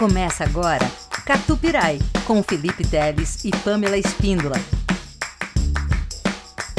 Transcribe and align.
Começa 0.00 0.44
agora 0.44 0.90
Catupirai, 1.26 1.98
com 2.26 2.42
Felipe 2.42 2.88
Teles 2.88 3.44
e 3.44 3.50
Pamela 3.50 3.98
Espíndola. 3.98 4.56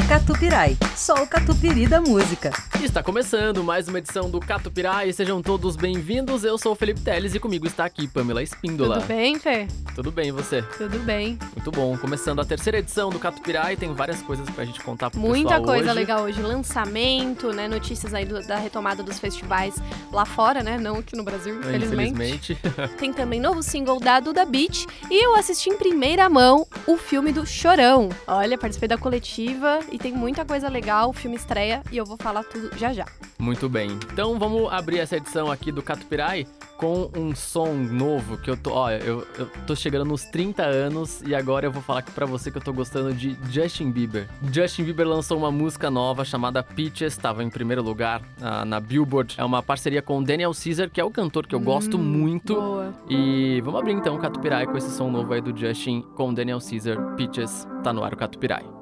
Catupirai, 0.08 0.76
só 0.96 1.22
o 1.22 1.26
catupiry 1.28 1.86
da 1.86 2.00
música. 2.00 2.50
Está 2.82 3.00
começando 3.02 3.62
mais 3.62 3.86
uma 3.88 3.98
edição 3.98 4.28
do 4.28 4.38
Catupirai, 4.40 5.12
sejam 5.12 5.40
todos 5.40 5.76
bem-vindos. 5.76 6.44
Eu 6.44 6.58
sou 6.58 6.72
o 6.72 6.74
Felipe 6.74 7.00
Teles 7.00 7.34
e 7.34 7.38
comigo 7.40 7.64
está 7.66 7.84
aqui 7.84 8.06
Pamela 8.08 8.42
Espíndola. 8.42 8.96
Tudo 8.96 9.06
bem, 9.06 9.38
Fê? 9.38 9.66
Tudo 9.94 10.10
bem, 10.10 10.28
e 10.28 10.32
você? 10.32 10.62
Tudo 10.76 10.98
bem. 10.98 11.38
Muito 11.56 11.70
bom. 11.70 11.96
Começando 11.96 12.40
a 12.40 12.44
terceira 12.44 12.78
edição 12.78 13.08
do 13.08 13.18
Catupirai, 13.18 13.76
tem 13.76 13.94
várias 13.94 14.20
coisas 14.22 14.48
pra 14.50 14.64
gente 14.64 14.80
contar 14.82 15.10
pro 15.10 15.20
Muita 15.20 15.50
pessoal 15.50 15.64
coisa 15.64 15.84
hoje. 15.86 15.94
legal 15.94 16.22
hoje. 16.24 16.42
Lançamento, 16.42 17.52
né? 17.52 17.66
Notícias 17.68 18.12
aí 18.12 18.24
do- 18.26 18.44
da 18.46 18.56
retomada 18.56 19.02
dos 19.02 19.18
festivais 19.18 19.76
lá 20.12 20.24
fora, 20.26 20.62
né? 20.62 20.76
Não 20.76 20.96
aqui 20.96 21.16
no 21.16 21.22
Brasil, 21.24 21.58
infelizmente. 21.60 22.52
Infelizmente. 22.52 22.58
Tem 22.98 23.12
também 23.12 23.40
novo 23.40 23.62
single 23.62 24.00
da 24.00 24.18
Duda 24.20 24.44
Beat. 24.44 24.86
E 25.10 25.24
eu 25.24 25.36
assisti 25.36 25.70
em 25.70 25.78
primeira 25.78 26.28
mão 26.28 26.66
o 26.86 26.96
filme 26.96 27.32
do 27.32 27.46
Chorão. 27.46 28.08
Olha, 28.26 28.58
participei 28.58 28.88
da 28.88 28.98
coletiva 28.98 29.78
e 29.90 29.98
tem 29.98 30.12
muita 30.12 30.44
coisa 30.44 30.68
legal. 30.68 31.10
O 31.10 31.12
filme 31.12 31.36
estreia 31.36 31.80
e 31.90 31.96
eu 31.96 32.04
vou 32.04 32.16
falar 32.16 32.42
tudo 32.44 32.71
já 32.76 32.92
já. 32.92 33.06
Muito 33.38 33.68
bem. 33.68 33.98
Então 34.12 34.38
vamos 34.38 34.72
abrir 34.72 34.98
essa 34.98 35.16
edição 35.16 35.50
aqui 35.50 35.72
do 35.72 35.82
Catupirai 35.82 36.46
com 36.82 37.08
um 37.16 37.32
som 37.32 37.74
novo 37.74 38.36
que 38.36 38.50
eu 38.50 38.56
tô, 38.56 38.72
olha, 38.72 38.96
eu, 39.04 39.24
eu 39.38 39.46
tô 39.68 39.76
chegando 39.76 40.04
nos 40.04 40.24
30 40.24 40.64
anos 40.64 41.22
e 41.22 41.32
agora 41.32 41.66
eu 41.66 41.70
vou 41.70 41.80
falar 41.80 42.00
aqui 42.00 42.10
pra 42.10 42.26
você 42.26 42.50
que 42.50 42.58
eu 42.58 42.62
tô 42.62 42.72
gostando 42.72 43.14
de 43.14 43.38
Justin 43.50 43.92
Bieber. 43.92 44.28
Justin 44.52 44.82
Bieber 44.82 45.06
lançou 45.06 45.38
uma 45.38 45.50
música 45.52 45.90
nova 45.92 46.24
chamada 46.24 46.60
Peaches, 46.60 47.12
estava 47.12 47.44
em 47.44 47.48
primeiro 47.48 47.82
lugar 47.82 48.20
ah, 48.40 48.64
na 48.64 48.80
Billboard. 48.80 49.36
É 49.38 49.44
uma 49.44 49.62
parceria 49.62 50.02
com 50.02 50.20
Daniel 50.22 50.50
Caesar, 50.52 50.90
que 50.90 51.00
é 51.00 51.04
o 51.04 51.10
cantor 51.10 51.46
que 51.46 51.54
eu 51.54 51.60
gosto 51.60 51.96
muito. 51.96 52.54
Boa. 52.54 52.92
E 53.08 53.60
vamos 53.60 53.80
abrir 53.80 53.92
então 53.92 54.16
o 54.16 54.18
Catupirai 54.18 54.66
com 54.66 54.76
esse 54.76 54.90
som 54.90 55.08
novo 55.08 55.32
aí 55.32 55.40
do 55.40 55.56
Justin 55.56 56.02
com 56.16 56.34
Daniel 56.34 56.58
Caesar, 56.58 57.14
Peaches. 57.14 57.64
Tá 57.84 57.92
no 57.92 58.02
ar 58.02 58.12
o 58.12 58.16
Catupirai. 58.16 58.81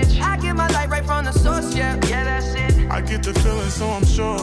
From 1.21 1.31
the 1.31 1.39
source, 1.39 1.75
yeah. 1.75 1.99
Yeah, 2.07 2.23
that's 2.23 2.47
it. 2.55 2.89
I 2.89 2.99
get 2.99 3.21
the 3.21 3.31
feeling, 3.41 3.69
so 3.69 3.87
I'm 3.89 4.03
sure. 4.05 4.39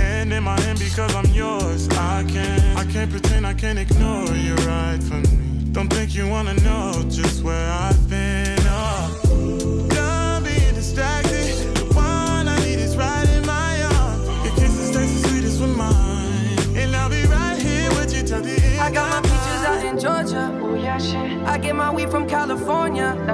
Hand 0.00 0.32
in 0.32 0.42
my 0.42 0.58
hand 0.60 0.78
because 0.78 1.14
I'm 1.14 1.26
yours. 1.34 1.86
I 1.90 2.24
can't, 2.26 2.78
I 2.78 2.90
can't 2.90 3.10
pretend 3.10 3.46
I 3.46 3.52
can't 3.52 3.78
ignore 3.78 4.34
you 4.34 4.54
right 4.64 4.98
from 5.02 5.20
me. 5.24 5.72
Don't 5.72 5.92
think 5.92 6.14
you 6.14 6.26
wanna 6.28 6.54
know 6.62 7.04
just 7.10 7.44
where 7.44 7.70
I've 7.70 8.08
been. 8.08 8.45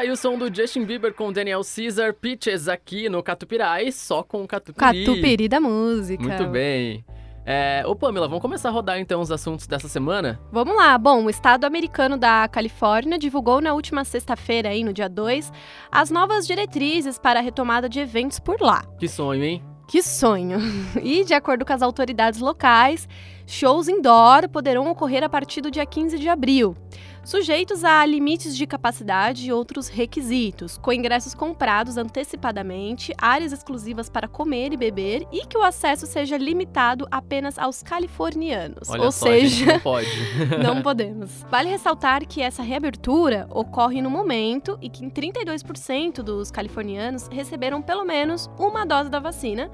Aí 0.00 0.10
o 0.10 0.16
som 0.16 0.38
do 0.38 0.46
Justin 0.50 0.86
Bieber 0.86 1.12
com 1.12 1.30
Daniel 1.30 1.60
Caesar, 1.62 2.14
Peaches 2.14 2.68
aqui 2.68 3.10
no 3.10 3.22
Catupirai, 3.22 3.92
só 3.92 4.22
com 4.22 4.42
o 4.42 4.48
Catupiri. 4.48 5.04
Catupiry 5.04 5.46
da 5.46 5.60
música. 5.60 6.24
Muito 6.24 6.46
bem. 6.46 7.04
É, 7.44 7.82
ô 7.86 7.94
Pamela, 7.94 8.26
vamos 8.26 8.40
começar 8.40 8.70
a 8.70 8.72
rodar 8.72 8.98
então 8.98 9.20
os 9.20 9.30
assuntos 9.30 9.66
dessa 9.66 9.88
semana? 9.88 10.40
Vamos 10.50 10.74
lá. 10.74 10.96
Bom, 10.96 11.26
o 11.26 11.28
estado 11.28 11.66
americano 11.66 12.16
da 12.16 12.48
Califórnia 12.48 13.18
divulgou 13.18 13.60
na 13.60 13.74
última 13.74 14.02
sexta-feira, 14.02 14.70
aí, 14.70 14.82
no 14.82 14.94
dia 14.94 15.06
2, 15.06 15.52
as 15.92 16.10
novas 16.10 16.46
diretrizes 16.46 17.18
para 17.18 17.40
a 17.40 17.42
retomada 17.42 17.86
de 17.86 18.00
eventos 18.00 18.40
por 18.40 18.58
lá. 18.58 18.82
Que 18.98 19.06
sonho, 19.06 19.44
hein? 19.44 19.62
Que 19.86 20.02
sonho! 20.02 20.60
E, 21.02 21.24
de 21.24 21.34
acordo 21.34 21.66
com 21.66 21.74
as 21.74 21.82
autoridades 21.82 22.40
locais, 22.40 23.06
shows 23.50 23.88
indoor 23.88 24.48
poderão 24.48 24.88
ocorrer 24.88 25.24
a 25.24 25.28
partir 25.28 25.60
do 25.60 25.70
dia 25.70 25.84
15 25.84 26.18
de 26.18 26.28
abril. 26.28 26.76
sujeitos 27.24 27.84
a 27.84 28.04
limites 28.06 28.56
de 28.56 28.66
capacidade 28.66 29.46
e 29.46 29.52
outros 29.52 29.88
requisitos, 29.88 30.78
com 30.78 30.92
ingressos 30.92 31.34
comprados 31.34 31.96
antecipadamente, 31.96 33.12
áreas 33.18 33.52
exclusivas 33.52 34.08
para 34.08 34.26
comer 34.26 34.72
e 34.72 34.76
beber 34.76 35.26
e 35.30 35.46
que 35.46 35.58
o 35.58 35.62
acesso 35.62 36.06
seja 36.06 36.36
limitado 36.38 37.06
apenas 37.10 37.58
aos 37.58 37.82
californianos. 37.82 38.88
Olha 38.88 39.02
Ou 39.02 39.12
só, 39.12 39.26
seja, 39.26 39.66
não 39.66 39.80
pode. 39.80 40.08
não 40.62 40.82
podemos. 40.82 41.44
Vale 41.50 41.68
ressaltar 41.68 42.26
que 42.26 42.40
essa 42.40 42.62
reabertura 42.62 43.46
ocorre 43.50 44.00
no 44.00 44.10
momento 44.10 44.78
e 44.80 44.88
que 44.88 45.04
em 45.04 45.10
32% 45.10 46.22
dos 46.22 46.50
californianos 46.50 47.28
receberam 47.28 47.82
pelo 47.82 48.04
menos 48.04 48.48
uma 48.58 48.86
dose 48.86 49.10
da 49.10 49.18
vacina, 49.18 49.70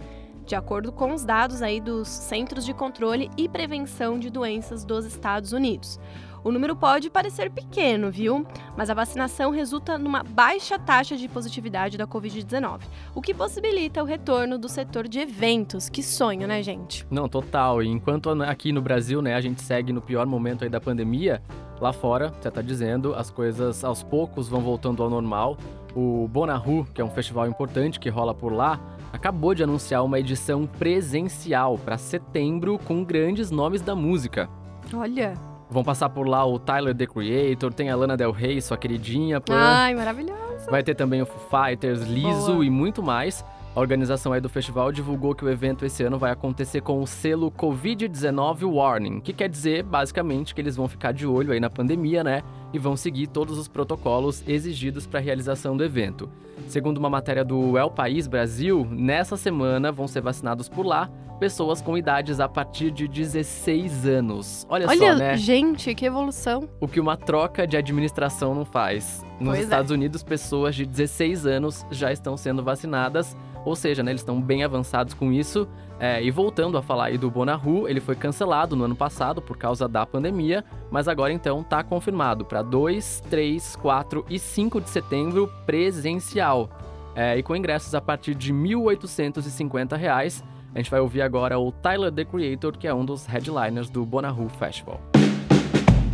de 0.46 0.54
acordo 0.54 0.92
com 0.92 1.12
os 1.12 1.24
dados 1.24 1.60
aí 1.60 1.80
dos 1.80 2.06
Centros 2.06 2.64
de 2.64 2.72
Controle 2.72 3.28
e 3.36 3.48
Prevenção 3.48 4.18
de 4.18 4.30
Doenças 4.30 4.84
dos 4.84 5.04
Estados 5.04 5.52
Unidos. 5.52 5.98
O 6.44 6.52
número 6.52 6.76
pode 6.76 7.10
parecer 7.10 7.50
pequeno, 7.50 8.08
viu? 8.08 8.46
Mas 8.76 8.88
a 8.88 8.94
vacinação 8.94 9.50
resulta 9.50 9.98
numa 9.98 10.22
baixa 10.22 10.78
taxa 10.78 11.16
de 11.16 11.26
positividade 11.26 11.98
da 11.98 12.06
Covid-19, 12.06 12.82
o 13.16 13.20
que 13.20 13.34
possibilita 13.34 14.00
o 14.00 14.06
retorno 14.06 14.56
do 14.56 14.68
setor 14.68 15.08
de 15.08 15.18
eventos. 15.18 15.88
Que 15.88 16.04
sonho, 16.04 16.46
né, 16.46 16.62
gente? 16.62 17.04
Não, 17.10 17.28
total. 17.28 17.82
Enquanto 17.82 18.30
aqui 18.44 18.70
no 18.70 18.80
Brasil, 18.80 19.20
né, 19.20 19.34
a 19.34 19.40
gente 19.40 19.60
segue 19.60 19.92
no 19.92 20.00
pior 20.00 20.24
momento 20.24 20.62
aí 20.62 20.70
da 20.70 20.80
pandemia, 20.80 21.42
lá 21.80 21.92
fora, 21.92 22.32
você 22.40 22.48
tá 22.48 22.62
dizendo, 22.62 23.12
as 23.16 23.28
coisas 23.28 23.82
aos 23.82 24.04
poucos 24.04 24.48
vão 24.48 24.60
voltando 24.60 25.02
ao 25.02 25.10
normal. 25.10 25.58
O 25.96 26.28
Bonahu, 26.28 26.86
que 26.94 27.00
é 27.00 27.04
um 27.04 27.10
festival 27.10 27.48
importante 27.48 27.98
que 27.98 28.08
rola 28.08 28.32
por 28.32 28.52
lá, 28.52 28.78
acabou 29.12 29.54
de 29.54 29.62
anunciar 29.62 30.04
uma 30.04 30.18
edição 30.18 30.66
presencial 30.66 31.78
para 31.78 31.98
setembro 31.98 32.78
com 32.78 33.04
grandes 33.04 33.50
nomes 33.50 33.80
da 33.80 33.94
música. 33.94 34.48
Olha. 34.92 35.34
Vão 35.68 35.82
passar 35.82 36.08
por 36.08 36.28
lá 36.28 36.46
o 36.46 36.58
Tyler 36.58 36.94
the 36.94 37.06
Creator, 37.06 37.72
tem 37.72 37.90
a 37.90 37.96
Lana 37.96 38.16
Del 38.16 38.30
Rey, 38.30 38.60
sua 38.60 38.76
queridinha, 38.76 39.40
Pan. 39.40 39.56
Ai, 39.56 39.94
maravilhoso. 39.94 40.70
Vai 40.70 40.82
ter 40.82 40.94
também 40.94 41.22
o 41.22 41.26
Foo 41.26 41.40
Fighters, 41.50 42.02
Liso 42.02 42.52
Boa. 42.52 42.64
e 42.64 42.70
muito 42.70 43.02
mais. 43.02 43.44
A 43.76 43.80
organização 43.80 44.32
aí 44.32 44.40
do 44.40 44.48
festival 44.48 44.90
divulgou 44.90 45.34
que 45.34 45.44
o 45.44 45.50
evento 45.50 45.84
esse 45.84 46.02
ano 46.02 46.18
vai 46.18 46.30
acontecer 46.30 46.80
com 46.80 47.02
o 47.02 47.06
selo 47.06 47.50
Covid-19 47.50 48.62
Warning, 48.62 49.20
que 49.20 49.34
quer 49.34 49.50
dizer 49.50 49.82
basicamente 49.82 50.54
que 50.54 50.62
eles 50.62 50.76
vão 50.76 50.88
ficar 50.88 51.12
de 51.12 51.26
olho 51.26 51.52
aí 51.52 51.60
na 51.60 51.68
pandemia, 51.68 52.24
né? 52.24 52.42
E 52.72 52.78
vão 52.78 52.96
seguir 52.96 53.26
todos 53.26 53.58
os 53.58 53.68
protocolos 53.68 54.42
exigidos 54.48 55.06
para 55.06 55.20
a 55.20 55.22
realização 55.22 55.76
do 55.76 55.84
evento. 55.84 56.26
Segundo 56.68 56.96
uma 56.96 57.10
matéria 57.10 57.44
do 57.44 57.76
El 57.76 57.90
País 57.90 58.26
Brasil, 58.26 58.88
nessa 58.90 59.36
semana 59.36 59.92
vão 59.92 60.08
ser 60.08 60.22
vacinados 60.22 60.70
por 60.70 60.86
lá 60.86 61.10
pessoas 61.36 61.80
com 61.80 61.96
idades 61.96 62.40
a 62.40 62.48
partir 62.48 62.90
de 62.90 63.06
16 63.06 64.06
anos. 64.06 64.66
Olha, 64.68 64.86
Olha, 64.88 65.12
só, 65.12 65.18
né? 65.18 65.36
gente, 65.36 65.94
que 65.94 66.06
evolução. 66.06 66.68
O 66.80 66.88
que 66.88 66.98
uma 66.98 67.16
troca 67.16 67.66
de 67.66 67.76
administração 67.76 68.54
não 68.54 68.64
faz. 68.64 69.24
Nos 69.38 69.50
Pois 69.50 69.60
é. 69.60 69.62
Estados 69.62 69.90
Unidos, 69.90 70.22
pessoas 70.22 70.74
de 70.74 70.86
16 70.86 71.46
anos 71.46 71.86
já 71.90 72.10
estão 72.10 72.36
sendo 72.36 72.62
vacinadas, 72.62 73.36
ou 73.64 73.76
seja, 73.76 74.02
né, 74.02 74.12
eles 74.12 74.22
estão 74.22 74.40
bem 74.40 74.64
avançados 74.64 75.12
com 75.14 75.32
isso. 75.32 75.68
É, 75.98 76.22
e 76.22 76.30
voltando 76.30 76.76
a 76.76 76.82
falar 76.82 77.06
aí 77.06 77.18
do 77.18 77.30
Bonahu, 77.30 77.88
ele 77.88 78.00
foi 78.00 78.14
cancelado 78.14 78.76
no 78.76 78.84
ano 78.84 78.94
passado 78.94 79.40
por 79.40 79.56
causa 79.56 79.88
da 79.88 80.04
pandemia, 80.04 80.62
mas 80.90 81.08
agora 81.08 81.32
então 81.32 81.62
tá 81.62 81.82
confirmado 81.82 82.44
para 82.44 82.60
2, 82.60 83.22
3, 83.30 83.76
4 83.76 84.24
e 84.28 84.38
5 84.38 84.80
de 84.80 84.90
setembro 84.90 85.50
presencial. 85.64 86.68
É, 87.14 87.38
e 87.38 87.42
com 87.42 87.56
ingressos 87.56 87.94
a 87.94 88.00
partir 88.00 88.34
de 88.34 88.52
1.850 88.52 89.96
reais. 89.96 90.44
A 90.76 90.78
gente 90.78 90.90
vai 90.90 91.00
ouvir 91.00 91.22
agora 91.22 91.58
o 91.58 91.72
Tyler 91.72 92.12
The 92.12 92.26
Creator, 92.26 92.76
que 92.76 92.86
é 92.86 92.92
um 92.92 93.02
dos 93.02 93.24
headliners 93.24 93.88
do 93.88 94.04
Bonahu 94.04 94.46
Festival. 94.58 95.00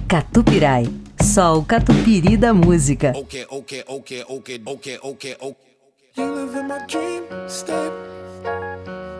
Catupirai, 0.06 0.84
só 1.20 1.58
o 1.58 1.64
catupiry 1.64 2.36
da 2.36 2.54
música. 2.54 3.12
Okay, 3.16 3.44
okay, 3.50 3.82
okay, 3.88 4.24
okay, 4.28 4.62
okay, 4.64 4.98
okay, 5.02 5.36
okay. 5.40 5.76
You 6.16 6.32
live 6.32 6.56
in 6.56 6.68
my 6.68 6.78
dream 6.86 7.24
state. 7.48 7.90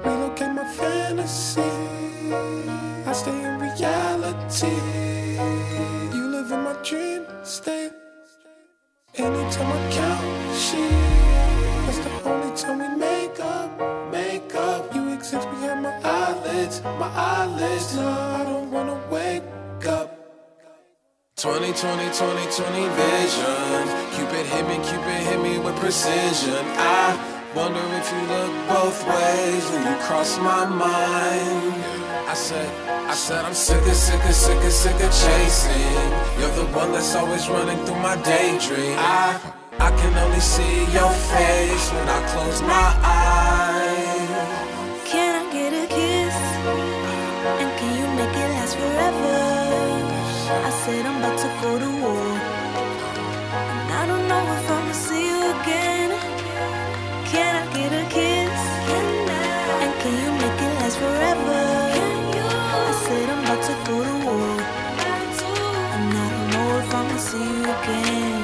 Relocate 0.04 0.54
my 0.54 0.64
fantasy. 0.64 1.60
I 3.04 3.12
stay 3.12 3.32
in 3.32 3.58
reality. 3.58 4.70
You 6.14 6.28
live 6.28 6.52
in 6.52 6.62
my 6.62 6.74
dream 6.84 7.24
state. 7.42 7.90
Anytime 9.16 9.72
I 9.72 9.90
count 9.90 10.56
sheep, 10.56 10.88
that's 11.86 11.98
the 11.98 12.30
only 12.30 12.56
time 12.56 12.78
we 12.78 12.96
make 12.96 13.40
up, 13.40 13.70
my 16.84 17.10
eyelids. 17.14 17.96
I 17.96 18.44
don't 18.44 18.70
wanna 18.70 18.98
wake 19.10 19.42
up. 19.86 20.18
20, 21.36 21.72
20, 21.72 21.72
20, 21.72 22.12
20 22.12 22.88
vision. 23.00 23.82
Cupid 24.14 24.46
hit 24.46 24.66
me, 24.68 24.76
Cupid 24.86 25.20
hit 25.26 25.40
me 25.40 25.58
with 25.58 25.76
precision. 25.76 26.64
I 26.78 27.16
wonder 27.54 27.80
if 27.98 28.06
you 28.12 28.20
look 28.32 28.52
both 28.68 28.98
ways 29.06 29.64
when 29.70 29.82
you 29.86 29.96
cross 30.02 30.38
my 30.38 30.64
mind. 30.66 31.74
I 32.28 32.34
said, 32.34 32.68
I 33.08 33.14
said, 33.14 33.44
I'm 33.44 33.54
sick 33.54 33.82
of, 33.82 33.94
sick 33.94 34.24
of, 34.24 34.32
sick 34.34 34.62
of, 34.64 34.72
sick 34.72 34.94
of 34.94 35.10
chasing. 35.10 36.10
You're 36.38 36.54
the 36.54 36.66
one 36.76 36.92
that's 36.92 37.14
always 37.14 37.48
running 37.48 37.84
through 37.84 38.00
my 38.00 38.16
daydream. 38.22 38.94
I, 38.98 39.40
I 39.78 39.90
can 39.90 40.16
only 40.16 40.40
see 40.40 40.80
your 40.92 41.10
face 41.34 41.90
when 41.92 42.08
I 42.08 42.20
close 42.32 42.62
my 42.62 42.88
eyes. 43.02 45.10
Can 45.10 45.46
I 45.46 45.52
get 45.52 45.84
a 45.84 45.86
kiss? 45.88 46.11
Go 51.62 51.78
to 51.78 51.90
war. 52.02 52.26
And 53.78 53.90
I 54.00 54.02
don't 54.10 54.26
know 54.26 54.42
if 54.58 54.70
I'ma 54.76 54.92
see 54.92 55.24
you 55.30 55.40
again. 55.54 56.10
Can 57.30 57.52
I 57.62 57.64
get 57.76 57.90
a 58.02 58.04
kiss? 58.10 58.58
And 59.78 59.92
can 60.02 60.14
you 60.22 60.30
make 60.42 60.58
it 60.66 60.72
last 60.80 60.96
forever? 60.98 61.62
I 62.90 62.92
said 63.04 63.26
I'm 63.30 63.40
about 63.44 63.62
to 63.68 63.74
go 63.88 63.96
to 64.08 64.14
war. 64.26 64.50
And 65.94 66.10
I 66.22 66.26
don't 66.34 66.48
know 66.54 66.68
if 66.82 66.94
I'ma 66.98 67.16
see 67.28 67.46
you 67.54 67.62
again. 67.76 68.42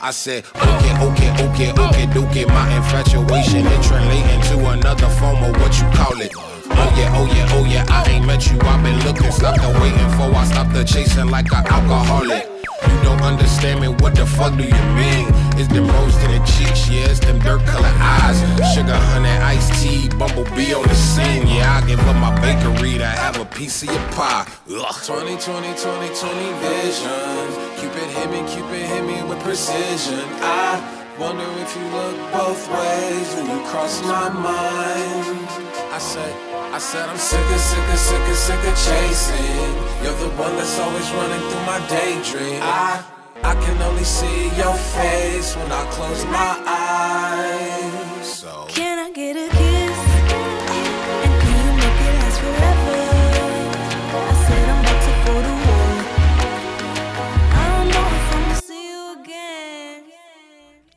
I 0.00 0.10
said, 0.12 0.44
okay, 0.54 0.94
okay, 1.08 1.30
okay, 1.46 1.70
okay, 1.72 2.06
okay. 2.22 2.44
My 2.44 2.66
infatuation 2.76 3.66
it 3.66 3.82
translating 3.82 4.42
to 4.50 4.56
another 4.76 5.08
form 5.18 5.42
of 5.42 5.52
what 5.60 5.72
you 5.80 5.86
call 5.96 6.20
it. 6.20 6.57
Oh 6.98 7.00
yeah, 7.00 7.14
oh 7.14 7.26
yeah, 7.26 7.56
oh 7.56 7.64
yeah. 7.64 7.84
I 7.88 8.10
ain't 8.10 8.26
met 8.26 8.50
you. 8.50 8.58
I've 8.60 8.82
been 8.82 8.98
looking, 9.04 9.30
stopped 9.30 9.62
the 9.62 9.70
waiting 9.80 10.10
for. 10.18 10.34
I 10.34 10.44
stopped 10.44 10.72
the 10.74 10.84
chasing 10.84 11.30
like 11.30 11.46
an 11.52 11.66
alcoholic. 11.66 12.44
You 12.90 13.02
don't 13.02 13.22
understand 13.22 13.80
me. 13.80 13.88
What 13.88 14.14
the 14.14 14.26
fuck 14.26 14.56
do 14.56 14.64
you 14.64 14.84
mean? 14.98 15.26
It's 15.58 15.68
them 15.68 15.86
rose 15.86 16.16
to 16.18 16.26
the 16.26 16.38
cheeks, 16.46 16.88
yeah. 16.88 17.10
It's 17.10 17.20
them 17.20 17.38
dirt 17.38 17.64
color 17.66 17.92
eyes. 17.98 18.38
Sugar, 18.74 18.94
honey, 19.14 19.28
iced 19.28 19.82
tea, 19.82 20.08
bumblebee 20.08 20.74
on 20.74 20.82
the 20.82 20.94
scene. 20.94 21.46
Yeah, 21.46 21.80
I 21.82 21.86
give 21.86 22.00
up 22.00 22.16
my 22.16 22.34
bakery 22.40 22.98
to 22.98 23.06
have 23.06 23.38
a 23.40 23.44
piece 23.44 23.82
of 23.82 23.90
your 23.90 24.06
pie. 24.10 24.46
Ugh. 24.70 24.94
20, 25.06 25.36
20, 25.36 25.74
20, 25.74 25.74
20 25.78 26.52
vision. 26.62 27.46
Cupid 27.78 28.08
hit 28.10 28.30
me, 28.30 28.42
Cupid 28.50 28.86
hit 28.90 29.04
me 29.04 29.22
with 29.22 29.40
precision. 29.40 30.26
I 30.42 30.98
wonder 31.18 31.46
if 31.62 31.76
you 31.76 31.82
look 31.94 32.16
both 32.32 32.62
ways 32.74 33.34
when 33.34 33.46
you 33.50 33.66
cross 33.66 34.02
my 34.02 34.28
mind. 34.30 35.48
I 35.90 35.98
said, 35.98 36.47
I 36.70 36.78
said 36.78 37.08
I'm 37.08 37.16
sick 37.16 37.40
of, 37.40 37.58
sick 37.58 37.88
of, 37.88 37.98
sick 37.98 38.28
of, 38.28 38.36
sick 38.36 38.64
of 38.68 38.76
chasing. 38.76 39.74
You're 40.04 40.18
the 40.20 40.28
one 40.36 40.54
that's 40.56 40.78
always 40.78 41.10
running 41.12 41.40
through 41.48 41.64
my 41.64 41.80
daydream. 41.88 42.60
I, 42.62 43.02
I 43.42 43.54
can 43.54 43.80
only 43.82 44.04
see 44.04 44.50
your 44.54 44.74
face 44.74 45.56
when 45.56 45.72
I 45.72 45.84
close 45.90 46.24
my 46.26 46.62
eyes. 46.66 47.77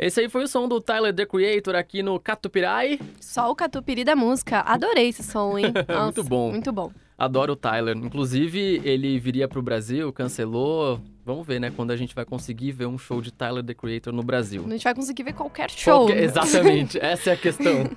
Esse 0.02 0.22
aí 0.22 0.28
foi 0.28 0.44
o 0.46 0.48
som 0.48 0.68
do 0.68 0.82
Tyler 0.82 1.14
The 1.14 1.28
Creator 1.28 1.76
aqui 1.76 2.02
no 2.02 2.20
Catupirai. 2.20 3.00
Só 3.20 3.52
o 3.52 3.56
catupiry 3.56 4.04
da 4.04 4.16
música. 4.16 4.62
Adorei 4.62 5.10
esse 5.10 5.22
som, 5.22 5.56
hein? 5.60 5.72
Nossa, 5.88 6.06
Muito 6.06 6.24
bom. 6.24 6.50
Muito 6.50 6.72
bom. 6.72 6.92
Adoro 7.16 7.54
o 7.54 7.56
Tyler. 7.56 7.96
Inclusive, 7.96 8.82
ele 8.84 9.20
viria 9.20 9.48
pro 9.48 9.62
Brasil, 9.62 10.12
cancelou. 10.12 11.00
Vamos 11.24 11.46
ver, 11.46 11.60
né? 11.60 11.72
Quando 11.76 11.92
a 11.92 11.96
gente 11.96 12.16
vai 12.16 12.26
conseguir 12.26 12.72
ver 12.72 12.88
um 12.88 12.98
show 12.98 13.22
de 13.22 13.32
Tyler 13.32 13.64
The 13.64 13.76
Creator 13.76 14.12
no 14.12 14.24
Brasil. 14.24 14.64
A 14.66 14.72
gente 14.72 14.84
vai 14.84 14.96
conseguir 14.96 15.22
ver 15.22 15.34
qualquer 15.34 15.70
show. 15.70 16.08
Qualquer- 16.08 16.24
Exatamente, 16.24 16.98
essa 17.00 17.30
é 17.30 17.34
a 17.34 17.38
questão. 17.38 17.88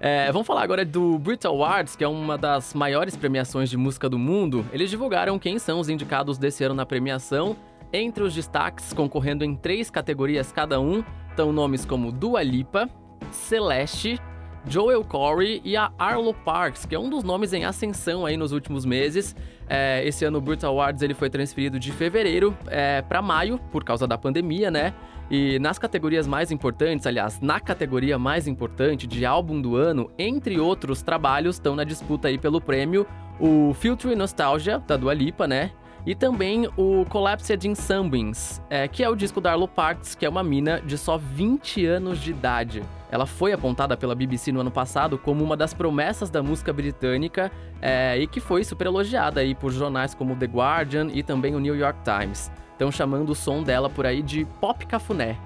É, 0.00 0.32
vamos 0.32 0.46
falar 0.46 0.62
agora 0.62 0.86
do 0.86 1.18
Brit 1.18 1.46
Awards, 1.46 1.96
que 1.96 2.02
é 2.02 2.08
uma 2.08 2.38
das 2.38 2.72
maiores 2.72 3.14
premiações 3.14 3.68
de 3.68 3.76
música 3.76 4.08
do 4.08 4.18
mundo. 4.18 4.64
Eles 4.72 4.88
divulgaram 4.88 5.38
quem 5.38 5.58
são 5.58 5.80
os 5.80 5.90
indicados 5.90 6.38
desse 6.38 6.64
ano 6.64 6.74
na 6.74 6.86
premiação. 6.86 7.54
Entre 7.92 8.22
os 8.22 8.34
destaques, 8.34 8.94
concorrendo 8.94 9.44
em 9.44 9.54
três 9.54 9.90
categorias 9.90 10.50
cada 10.50 10.80
um, 10.80 11.04
estão 11.36 11.52
nomes 11.52 11.84
como 11.84 12.10
Dua 12.10 12.42
Lipa, 12.42 12.88
Celeste, 13.30 14.18
Joel 14.66 15.04
Corey 15.04 15.60
e 15.62 15.76
a 15.76 15.92
Arlo 15.98 16.32
Parks, 16.32 16.86
que 16.86 16.94
é 16.94 16.98
um 16.98 17.10
dos 17.10 17.22
nomes 17.22 17.52
em 17.52 17.66
ascensão 17.66 18.24
aí 18.24 18.38
nos 18.38 18.52
últimos 18.52 18.86
meses. 18.86 19.36
É, 19.68 20.02
esse 20.06 20.24
ano 20.24 20.38
o 20.38 20.40
Brit 20.40 20.64
Awards 20.64 21.02
ele 21.02 21.12
foi 21.12 21.28
transferido 21.28 21.78
de 21.78 21.92
fevereiro 21.92 22.56
é, 22.68 23.02
para 23.02 23.20
maio, 23.20 23.60
por 23.70 23.84
causa 23.84 24.06
da 24.06 24.16
pandemia, 24.16 24.70
né? 24.70 24.94
E 25.30 25.58
nas 25.58 25.78
categorias 25.78 26.26
mais 26.26 26.50
importantes, 26.50 27.06
aliás, 27.06 27.38
na 27.38 27.60
categoria 27.60 28.18
mais 28.18 28.48
importante 28.48 29.06
de 29.06 29.26
álbum 29.26 29.60
do 29.60 29.76
ano, 29.76 30.10
entre 30.18 30.58
outros 30.58 31.02
trabalhos, 31.02 31.56
estão 31.56 31.76
na 31.76 31.84
disputa 31.84 32.28
aí 32.28 32.38
pelo 32.38 32.62
prêmio 32.62 33.06
o 33.38 33.74
Future 33.74 34.16
Nostalgia, 34.16 34.78
da 34.78 34.96
Dua 34.96 35.12
Lipa, 35.12 35.46
né? 35.46 35.70
E 36.06 36.14
também 36.14 36.68
o 36.76 37.04
Collapsed 37.06 37.66
in 37.66 37.74
Sunbeams, 37.74 38.62
é, 38.70 38.86
que 38.86 39.02
é 39.02 39.08
o 39.08 39.16
disco 39.16 39.40
da 39.40 39.50
Arlo 39.50 39.66
Parks, 39.66 40.14
que 40.14 40.24
é 40.24 40.28
uma 40.28 40.42
mina 40.42 40.80
de 40.80 40.96
só 40.96 41.18
20 41.18 41.84
anos 41.84 42.20
de 42.20 42.30
idade. 42.30 42.84
Ela 43.10 43.26
foi 43.26 43.52
apontada 43.52 43.96
pela 43.96 44.14
BBC 44.14 44.52
no 44.52 44.60
ano 44.60 44.70
passado 44.70 45.18
como 45.18 45.42
uma 45.42 45.56
das 45.56 45.74
promessas 45.74 46.30
da 46.30 46.44
música 46.44 46.72
britânica 46.72 47.50
é, 47.82 48.16
e 48.18 48.26
que 48.28 48.38
foi 48.38 48.62
super 48.62 48.86
elogiada 48.86 49.40
aí 49.40 49.52
por 49.52 49.72
jornais 49.72 50.14
como 50.14 50.36
The 50.36 50.46
Guardian 50.46 51.08
e 51.12 51.24
também 51.24 51.56
o 51.56 51.60
New 51.60 51.74
York 51.74 51.98
Times. 52.04 52.52
Estão 52.70 52.92
chamando 52.92 53.30
o 53.30 53.34
som 53.34 53.64
dela 53.64 53.90
por 53.90 54.06
aí 54.06 54.22
de 54.22 54.44
pop 54.60 54.86
cafuné. 54.86 55.36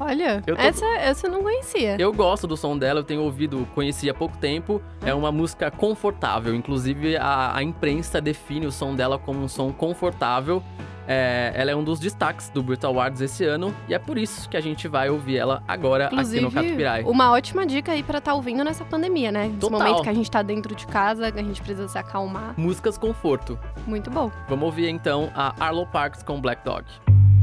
Olha, 0.00 0.42
Eu 0.46 0.54
tô- 0.56 0.62
essa, 0.62 0.86
essa 0.96 1.26
eu 1.26 1.30
não 1.32 1.42
conhecia. 1.42 1.96
Eu 1.98 2.12
gosto 2.12 2.46
do 2.46 2.56
som 2.56 2.76
dela, 2.78 3.00
eu 3.00 3.04
tenho 3.04 3.22
ouvido, 3.22 3.66
conheci 3.74 4.08
há 4.08 4.14
pouco 4.14 4.36
tempo. 4.38 4.80
É 5.04 5.12
uma 5.14 5.32
música 5.32 5.70
confortável. 5.70 6.54
Inclusive, 6.54 7.16
a, 7.16 7.56
a 7.56 7.62
imprensa 7.62 8.20
define 8.20 8.66
o 8.66 8.72
som 8.72 8.94
dela 8.94 9.18
como 9.18 9.40
um 9.42 9.48
som 9.48 9.72
confortável. 9.72 10.62
É, 11.10 11.52
ela 11.54 11.70
é 11.70 11.74
um 11.76 11.82
dos 11.82 11.98
destaques 11.98 12.50
do 12.50 12.62
Brit 12.62 12.84
Awards 12.84 13.22
esse 13.22 13.42
ano. 13.42 13.74
E 13.88 13.94
é 13.94 13.98
por 13.98 14.18
isso 14.18 14.46
que 14.46 14.58
a 14.58 14.60
gente 14.60 14.86
vai 14.86 15.08
ouvir 15.08 15.38
ela 15.38 15.62
agora 15.66 16.04
aqui 16.06 16.14
no 16.16 16.20
Inclusive, 16.20 16.50
Catupirai. 16.50 17.02
uma 17.04 17.32
ótima 17.32 17.64
dica 17.64 17.92
aí 17.92 18.02
pra 18.02 18.18
estar 18.18 18.34
ouvindo 18.34 18.62
nessa 18.62 18.84
pandemia, 18.84 19.32
né? 19.32 19.46
Nesse 19.46 19.56
Total. 19.58 19.78
momento 19.80 20.02
que 20.02 20.08
a 20.10 20.12
gente 20.14 20.30
tá 20.30 20.42
dentro 20.42 20.74
de 20.74 20.86
casa, 20.86 21.28
a 21.28 21.42
gente 21.42 21.62
precisa 21.62 21.88
se 21.88 21.96
acalmar. 21.96 22.52
Músicas 22.58 22.98
conforto. 22.98 23.58
Muito 23.86 24.10
bom. 24.10 24.30
Vamos 24.50 24.66
ouvir 24.66 24.90
então 24.90 25.30
a 25.34 25.54
Arlo 25.58 25.86
Parks 25.86 26.22
com 26.22 26.38
Black 26.42 26.62
Dog. 26.62 26.84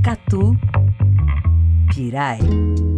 Catu 0.04 0.56
Pirai. 1.96 2.95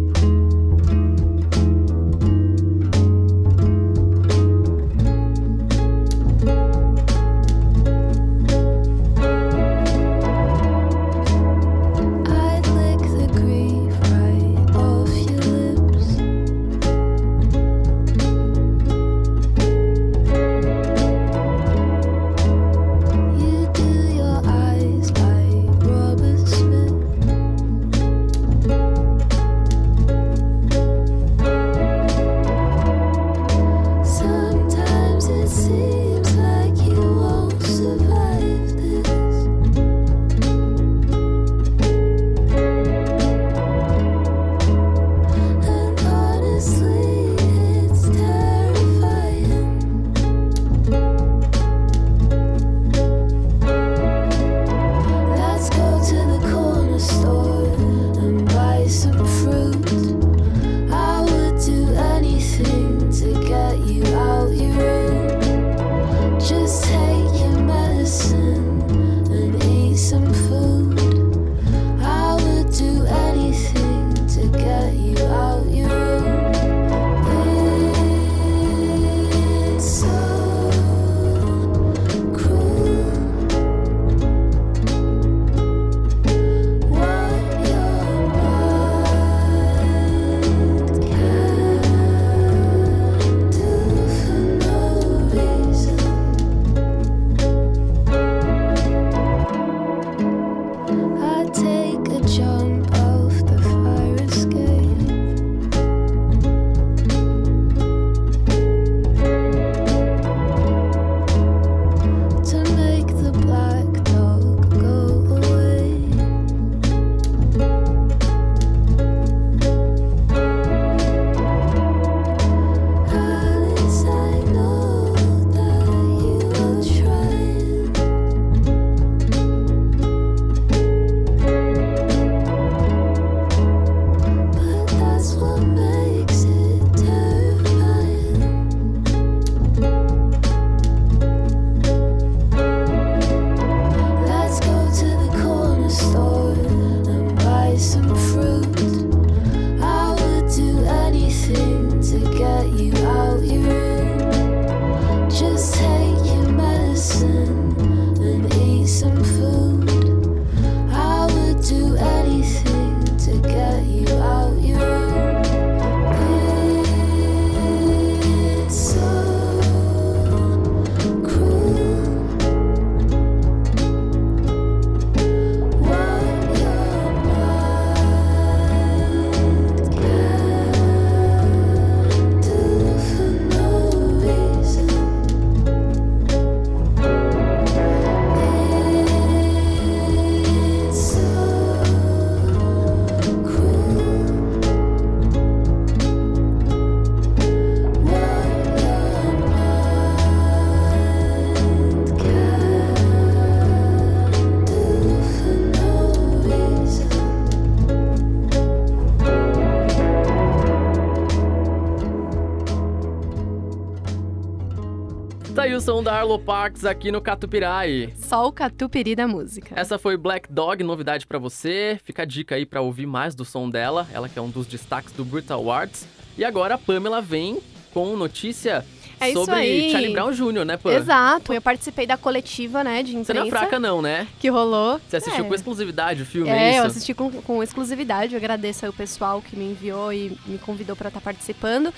Tá 215.88 215.94
aí 215.94 215.94
o 215.94 215.96
som 215.96 216.02
da 216.02 216.12
Arlo 216.12 216.38
Parks 216.38 216.84
aqui 216.84 217.10
no 217.10 217.18
Catupirai. 217.20 218.12
Só 218.18 218.46
o 218.46 218.52
catupiry 218.52 219.16
da 219.16 219.26
música. 219.26 219.74
Essa 219.74 219.98
foi 219.98 220.18
Black 220.18 220.52
Dog, 220.52 220.84
novidade 220.84 221.26
pra 221.26 221.38
você. 221.38 221.98
Fica 222.04 222.22
a 222.22 222.26
dica 222.26 222.56
aí 222.56 222.66
pra 222.66 222.82
ouvir 222.82 223.06
mais 223.06 223.34
do 223.34 223.42
som 223.44 223.70
dela, 223.70 224.06
ela 224.12 224.28
que 224.28 224.38
é 224.38 224.42
um 224.42 224.50
dos 224.50 224.66
destaques 224.66 225.14
do 225.14 225.24
Brit 225.24 225.50
Awards. 225.50 226.06
E 226.36 226.44
agora 226.44 226.74
a 226.74 226.78
Pamela 226.78 227.22
vem 227.22 227.58
com 227.94 228.14
notícia 228.16 228.84
É 229.18 229.32
sobre. 229.32 229.90
Charlie 229.90 230.12
Brown 230.12 230.30
Jr., 230.30 230.64
né, 230.66 230.76
Pan? 230.76 230.92
Exato. 230.92 231.54
Eu 231.54 231.62
participei 231.62 232.06
da 232.06 232.18
coletiva, 232.18 232.84
né, 232.84 233.02
de 233.02 233.12
Você 233.12 233.32
não 233.32 233.42
é 233.42 233.46
imprensa 233.46 233.66
fraca 233.66 233.80
não, 233.80 234.02
né? 234.02 234.28
que 234.38 234.48
rolou. 234.50 235.00
Você 235.08 235.16
assistiu 235.16 235.44
É. 235.44 235.48
com 235.48 235.54
exclusividade 235.54 236.22
o 236.22 236.26
filme, 236.26 236.50
É, 236.50 236.74
é 236.74 236.78
eu 236.80 236.84
assisti 236.84 237.14
com, 237.14 237.30
com 237.30 237.62
exclusividade. 237.62 238.34
Eu 238.34 238.38
agradeço 238.38 238.84
aí 238.84 238.90
o 238.90 238.92
pessoal 238.94 239.40
que 239.40 239.56
me 239.56 239.70
enviou 239.70 240.12
e 240.12 240.36
me 240.46 240.58
convidou 240.58 240.94
para 240.94 241.08
estar 241.08 241.20
participando. 241.20 241.92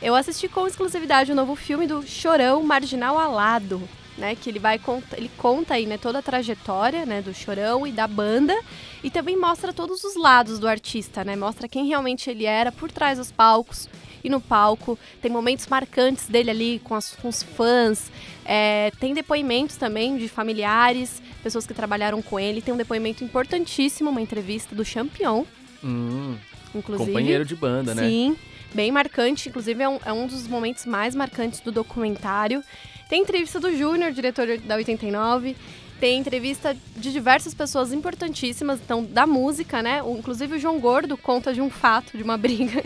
Eu 0.00 0.14
assisti 0.14 0.48
com 0.48 0.66
exclusividade 0.66 1.32
o 1.32 1.34
novo 1.34 1.54
filme 1.56 1.86
do 1.86 2.02
Chorão 2.06 2.62
Marginal 2.62 3.18
Alado, 3.18 3.80
né? 4.18 4.34
Que 4.36 4.50
ele 4.50 4.58
vai 4.58 4.78
conta, 4.78 5.16
ele 5.16 5.30
conta 5.38 5.74
aí, 5.74 5.86
né, 5.86 5.96
toda 5.98 6.18
a 6.18 6.22
trajetória, 6.22 7.04
né, 7.06 7.22
do 7.22 7.32
Chorão 7.34 7.86
e 7.86 7.92
da 7.92 8.06
banda 8.06 8.54
e 9.02 9.10
também 9.10 9.36
mostra 9.38 9.72
todos 9.72 10.04
os 10.04 10.16
lados 10.16 10.58
do 10.58 10.68
artista, 10.68 11.24
né? 11.24 11.34
Mostra 11.36 11.66
quem 11.68 11.86
realmente 11.86 12.28
ele 12.30 12.44
era 12.44 12.70
por 12.70 12.90
trás 12.90 13.18
dos 13.18 13.32
palcos 13.32 13.88
e 14.22 14.28
no 14.28 14.40
palco. 14.40 14.98
Tem 15.22 15.30
momentos 15.30 15.66
marcantes 15.66 16.28
dele 16.28 16.50
ali 16.50 16.78
com, 16.84 16.94
as- 16.94 17.14
com 17.16 17.28
os 17.28 17.42
fãs. 17.42 18.10
É, 18.44 18.92
tem 19.00 19.14
depoimentos 19.14 19.76
também 19.76 20.16
de 20.18 20.28
familiares, 20.28 21.22
pessoas 21.42 21.66
que 21.66 21.72
trabalharam 21.74 22.20
com 22.22 22.38
ele. 22.38 22.60
Tem 22.62 22.72
um 22.72 22.76
depoimento 22.76 23.24
importantíssimo, 23.24 24.10
uma 24.10 24.20
entrevista 24.20 24.74
do 24.74 24.84
Champion, 24.84 25.44
Hum, 25.84 26.36
inclusive. 26.74 27.10
companheiro 27.10 27.44
de 27.44 27.54
banda, 27.54 27.94
né? 27.94 28.08
Sim, 28.08 28.36
bem 28.76 28.92
marcante. 28.92 29.48
Inclusive, 29.48 29.82
é 29.82 29.88
um, 29.88 29.98
é 30.04 30.12
um 30.12 30.26
dos 30.26 30.46
momentos 30.46 30.84
mais 30.84 31.14
marcantes 31.14 31.60
do 31.60 31.72
documentário. 31.72 32.62
Tem 33.08 33.22
entrevista 33.22 33.58
do 33.58 33.74
Júnior, 33.74 34.12
diretor 34.12 34.58
da 34.58 34.76
89. 34.76 35.56
Tem 35.98 36.18
entrevista 36.18 36.76
de 36.94 37.10
diversas 37.10 37.54
pessoas 37.54 37.90
importantíssimas, 37.90 38.78
então, 38.84 39.02
da 39.02 39.26
música, 39.26 39.82
né? 39.82 40.02
O- 40.02 40.18
Inclusive 40.18 40.56
o 40.56 40.58
João 40.58 40.78
Gordo 40.78 41.16
conta 41.16 41.54
de 41.54 41.60
um 41.62 41.70
fato, 41.70 42.16
de 42.16 42.22
uma 42.22 42.36
briga 42.38 42.84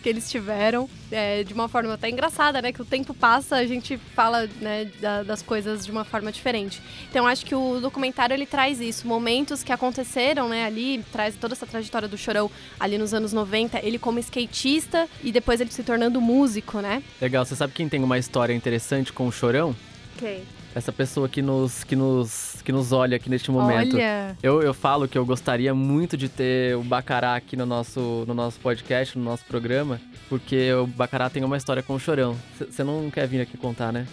que 0.00 0.08
eles 0.08 0.30
tiveram, 0.30 0.88
é, 1.10 1.42
de 1.42 1.52
uma 1.52 1.68
forma 1.68 1.92
até 1.94 2.08
engraçada, 2.08 2.62
né? 2.62 2.72
Que 2.72 2.80
o 2.80 2.84
tempo 2.84 3.12
passa, 3.14 3.56
a 3.56 3.66
gente 3.66 3.96
fala 4.14 4.48
né, 4.60 4.84
da- 5.00 5.24
das 5.24 5.42
coisas 5.42 5.84
de 5.84 5.90
uma 5.90 6.04
forma 6.04 6.30
diferente. 6.30 6.80
Então, 7.10 7.26
acho 7.26 7.44
que 7.44 7.54
o 7.54 7.80
documentário 7.80 8.32
ele 8.32 8.46
traz 8.46 8.80
isso, 8.80 9.08
momentos 9.08 9.64
que 9.64 9.72
aconteceram, 9.72 10.48
né? 10.48 10.64
Ali, 10.64 11.04
traz 11.10 11.34
toda 11.34 11.54
essa 11.54 11.66
trajetória 11.66 12.06
do 12.06 12.16
Chorão 12.16 12.48
ali 12.78 12.96
nos 12.96 13.12
anos 13.12 13.32
90, 13.32 13.84
ele 13.84 13.98
como 13.98 14.20
skatista 14.20 15.08
e 15.24 15.32
depois 15.32 15.60
ele 15.60 15.72
se 15.72 15.82
tornando 15.82 16.20
músico, 16.20 16.78
né? 16.80 17.02
Legal, 17.20 17.44
você 17.44 17.56
sabe 17.56 17.72
quem 17.72 17.88
tem 17.88 18.04
uma 18.04 18.18
história 18.18 18.54
interessante 18.54 19.12
com 19.12 19.26
o 19.26 19.32
Chorão? 19.32 19.74
Ok. 20.16 20.44
Essa 20.74 20.90
pessoa 20.90 21.28
que 21.28 21.42
nos, 21.42 21.84
que 21.84 21.94
nos, 21.94 22.62
que 22.64 22.72
nos 22.72 22.92
olha 22.92 23.16
aqui 23.16 23.28
neste 23.28 23.50
momento. 23.50 23.94
Olha, 23.96 24.34
Eu, 24.42 24.62
eu 24.62 24.72
falo 24.72 25.06
que 25.06 25.18
eu 25.18 25.26
gostaria 25.26 25.74
muito 25.74 26.16
de 26.16 26.28
ter 26.30 26.74
o 26.76 26.82
Bacará 26.82 27.34
aqui 27.36 27.56
no 27.56 27.66
nosso, 27.66 28.24
no 28.26 28.32
nosso 28.32 28.58
podcast, 28.58 29.18
no 29.18 29.24
nosso 29.24 29.44
programa, 29.44 30.00
porque 30.30 30.72
o 30.72 30.86
Bacará 30.86 31.28
tem 31.28 31.44
uma 31.44 31.58
história 31.58 31.82
com 31.82 31.94
o 31.94 32.00
Chorão. 32.00 32.34
Você 32.58 32.82
não 32.82 33.10
quer 33.10 33.26
vir 33.28 33.40
aqui 33.42 33.56
contar, 33.58 33.92
né? 33.92 34.06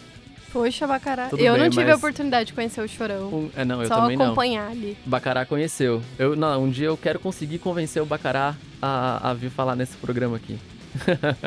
poxa, 0.52 0.88
Bacará. 0.88 1.30
Tudo 1.30 1.42
eu 1.44 1.54
bem, 1.54 1.62
não 1.62 1.70
tive 1.70 1.84
mas- 1.86 1.94
a 1.94 1.98
oportunidade 1.98 2.48
de 2.48 2.54
conhecer 2.54 2.82
o 2.82 2.88
Chorão. 2.90 3.28
Um- 3.30 3.50
é, 3.56 3.64
não, 3.64 3.82
eu 3.84 3.88
Só 3.88 4.02
também 4.02 4.18
não. 4.18 4.26
acompanhar 4.26 4.70
ali. 4.72 4.98
Bacará 5.06 5.46
conheceu. 5.46 6.02
Eu, 6.18 6.36
não, 6.36 6.64
um 6.64 6.70
dia 6.72 6.88
eu 6.88 6.98
quero 6.98 7.20
conseguir 7.20 7.60
convencer 7.60 8.02
o 8.02 8.06
Bacará 8.06 8.56
a, 8.82 9.30
a 9.30 9.34
vir 9.36 9.52
falar 9.52 9.76
nesse 9.76 9.96
programa 9.98 10.38
aqui. 10.38 10.58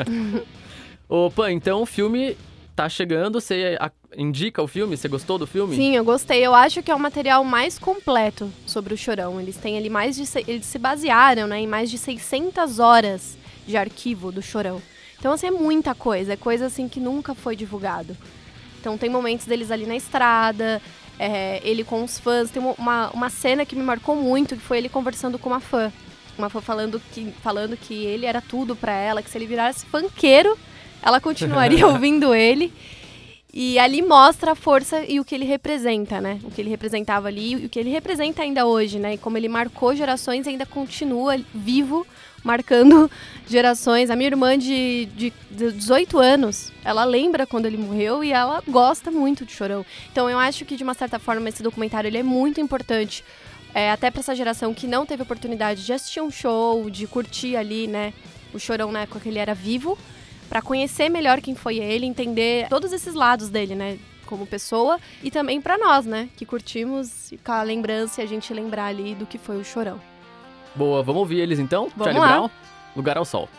Opa, 1.07 1.51
então 1.51 1.81
o 1.81 1.85
filme 1.85 2.35
tá 2.75 2.89
chegando, 2.89 3.39
você 3.39 3.77
indica 4.17 4.61
o 4.61 4.67
filme? 4.67 4.97
Você 4.97 5.07
gostou 5.07 5.37
do 5.37 5.47
filme? 5.47 5.75
Sim, 5.75 5.95
eu 5.95 6.03
gostei. 6.03 6.45
Eu 6.45 6.53
acho 6.53 6.81
que 6.81 6.91
é 6.91 6.95
o 6.95 6.99
material 6.99 7.43
mais 7.43 7.77
completo 7.77 8.51
sobre 8.65 8.93
o 8.93 8.97
Chorão. 8.97 9.39
Eles 9.39 9.57
têm 9.57 9.77
ali 9.77 9.89
mais 9.89 10.15
de... 10.15 10.23
Eles 10.47 10.65
se 10.65 10.79
basearam 10.79 11.47
né, 11.47 11.59
em 11.59 11.67
mais 11.67 11.89
de 11.89 11.97
600 11.97 12.79
horas 12.79 13.37
de 13.67 13.77
arquivo 13.77 14.31
do 14.31 14.41
Chorão. 14.41 14.81
Então, 15.19 15.31
assim, 15.31 15.47
é 15.47 15.51
muita 15.51 15.95
coisa. 15.95 16.33
É 16.33 16.37
coisa, 16.37 16.65
assim, 16.65 16.87
que 16.89 16.99
nunca 16.99 17.33
foi 17.33 17.55
divulgado. 17.55 18.17
Então, 18.79 18.97
tem 18.97 19.09
momentos 19.09 19.45
deles 19.45 19.71
ali 19.71 19.85
na 19.85 19.95
estrada, 19.95 20.81
é, 21.17 21.61
ele 21.63 21.83
com 21.83 22.03
os 22.03 22.19
fãs. 22.19 22.51
Tem 22.51 22.61
uma, 22.77 23.09
uma 23.11 23.29
cena 23.29 23.65
que 23.65 23.75
me 23.75 23.83
marcou 23.83 24.15
muito, 24.15 24.55
que 24.55 24.61
foi 24.61 24.79
ele 24.79 24.89
conversando 24.89 25.39
com 25.39 25.49
uma 25.49 25.59
fã. 25.59 25.91
Uma 26.37 26.49
fã 26.49 26.59
falando 26.59 27.01
que, 27.13 27.31
falando 27.41 27.77
que 27.77 27.93
ele 27.93 28.25
era 28.25 28.41
tudo 28.41 28.75
pra 28.75 28.91
ela, 28.91 29.21
que 29.21 29.29
se 29.29 29.37
ele 29.37 29.45
virasse 29.45 29.85
funkeiro, 29.85 30.57
ela 31.03 31.19
continuaria 31.19 31.85
ouvindo 31.87 32.33
ele. 32.33 32.73
E 33.55 33.77
ali 33.77 34.01
mostra 34.01 34.53
a 34.53 34.55
força 34.55 35.05
e 35.07 35.19
o 35.19 35.25
que 35.25 35.35
ele 35.35 35.45
representa, 35.45 36.19
né? 36.19 36.39
O 36.43 36.49
que 36.49 36.59
ele 36.59 36.71
representava 36.71 37.27
ali 37.27 37.51
e 37.51 37.65
o 37.67 37.69
que 37.69 37.77
ele 37.77 37.91
representa 37.91 38.41
ainda 38.41 38.65
hoje, 38.65 38.97
né? 38.97 39.13
E 39.13 39.17
como 39.19 39.37
ele 39.37 39.47
marcou 39.47 39.95
gerações 39.95 40.47
e 40.47 40.49
ainda 40.49 40.65
continua 40.65 41.39
vivo, 41.53 42.07
marcando 42.43 43.11
gerações. 43.47 44.09
A 44.09 44.15
minha 44.15 44.29
irmã 44.29 44.57
de, 44.57 45.05
de, 45.15 45.31
de 45.51 45.71
18 45.71 46.17
anos, 46.17 46.71
ela 46.83 47.03
lembra 47.03 47.45
quando 47.45 47.67
ele 47.67 47.77
morreu 47.77 48.23
e 48.23 48.31
ela 48.31 48.59
gosta 48.67 49.11
muito 49.11 49.45
de 49.45 49.53
Chorão. 49.53 49.85
Então 50.11 50.27
eu 50.27 50.39
acho 50.39 50.65
que, 50.65 50.75
de 50.75 50.83
uma 50.83 50.95
certa 50.95 51.19
forma, 51.19 51.47
esse 51.47 51.61
documentário 51.61 52.07
ele 52.07 52.17
é 52.17 52.23
muito 52.23 52.59
importante. 52.59 53.23
é, 53.71 53.91
até 53.91 54.09
para 54.09 54.21
essa 54.21 54.35
geração 54.35 54.73
que 54.73 54.87
não 54.87 55.05
teve 55.05 55.21
oportunidade 55.21 55.85
de 55.85 55.93
assistir 55.93 56.21
um 56.21 56.31
show, 56.31 56.89
de 56.89 57.05
curtir 57.05 57.55
ali, 57.55 57.85
né? 57.85 58.13
O 58.51 58.57
Chorão 58.57 58.91
na 58.91 59.01
época 59.01 59.19
que 59.19 59.29
ele 59.29 59.37
era 59.37 59.53
vivo 59.53 59.95
para 60.53 60.61
conhecer 60.61 61.09
melhor 61.09 61.41
quem 61.41 61.55
foi 61.55 61.79
ele, 61.79 62.05
entender 62.05 62.69
todos 62.69 62.93
esses 62.93 63.15
lados 63.15 63.49
dele, 63.49 63.73
né, 63.73 63.97
como 64.27 64.45
pessoa 64.45 64.99
e 65.23 65.31
também 65.31 65.59
para 65.59 65.79
nós, 65.79 66.05
né, 66.05 66.29
que 66.37 66.45
curtimos 66.45 67.33
com 67.43 67.51
a 67.51 67.63
lembrança 67.63 68.21
e 68.21 68.23
a 68.23 68.27
gente 68.27 68.53
lembrar 68.53 68.85
ali 68.85 69.15
do 69.15 69.25
que 69.25 69.39
foi 69.39 69.57
o 69.57 69.65
Chorão. 69.65 69.99
Boa, 70.75 71.01
vamos 71.01 71.21
ouvir 71.21 71.39
eles 71.39 71.57
então? 71.57 71.89
Vamos 71.97 72.03
Charlie 72.03 72.19
lá. 72.19 72.27
Brown, 72.33 72.49
Lugar 72.95 73.17
ao 73.17 73.25
Sol. 73.25 73.49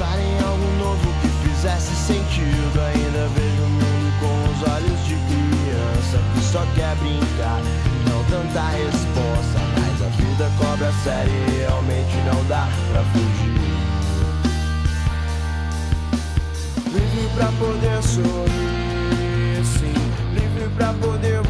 Pensar 0.00 0.18
em 0.18 0.38
algo 0.42 0.64
novo 0.78 1.12
que 1.20 1.28
fizesse 1.46 1.94
sentido. 1.94 2.80
Ainda 2.80 3.28
vejo 3.34 3.62
o 3.62 3.68
mundo 3.68 4.12
com 4.18 4.32
os 4.50 4.72
olhos 4.72 5.06
de 5.06 5.14
criança 5.14 6.18
que 6.32 6.40
só 6.40 6.64
quer 6.74 6.96
brincar, 6.96 7.60
não 8.08 8.24
tanta 8.24 8.62
resposta. 8.70 9.60
Mas 9.78 10.02
a 10.02 10.08
vida 10.16 10.50
cobra 10.58 10.90
sério 11.04 11.32
e 11.32 11.58
realmente 11.58 12.16
não 12.24 12.42
dá 12.46 12.66
pra 12.90 13.02
fugir. 13.12 13.60
Livre 16.86 17.28
pra 17.36 17.46
poder 17.58 18.02
sorrir, 18.02 19.64
sim. 19.64 19.94
Livre 20.34 20.70
pra 20.76 20.94
poder 20.94 21.42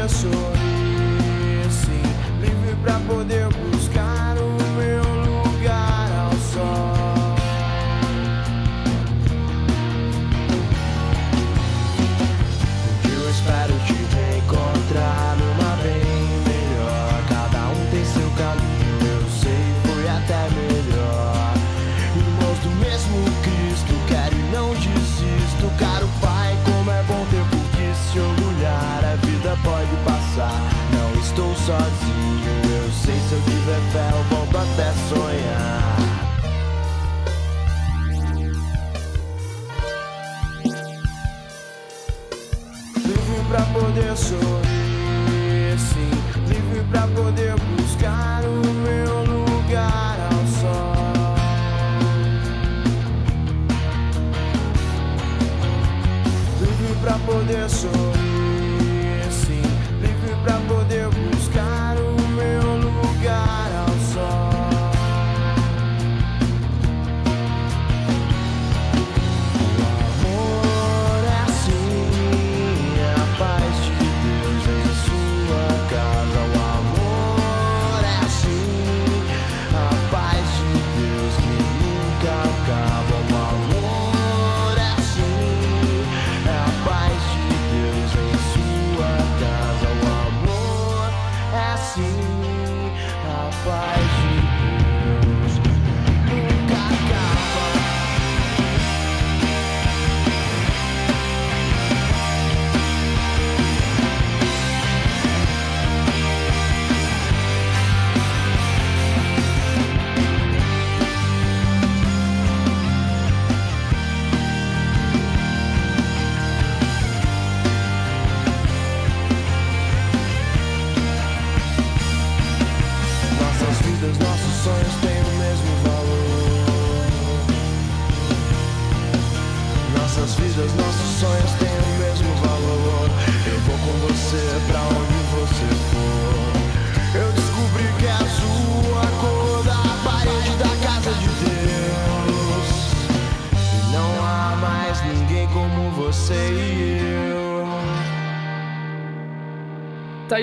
poder 0.00 0.08
sorrir, 0.08 1.70
sim. 1.70 2.02
Livre 2.40 2.74
pra 2.82 2.98
poder 3.00 3.48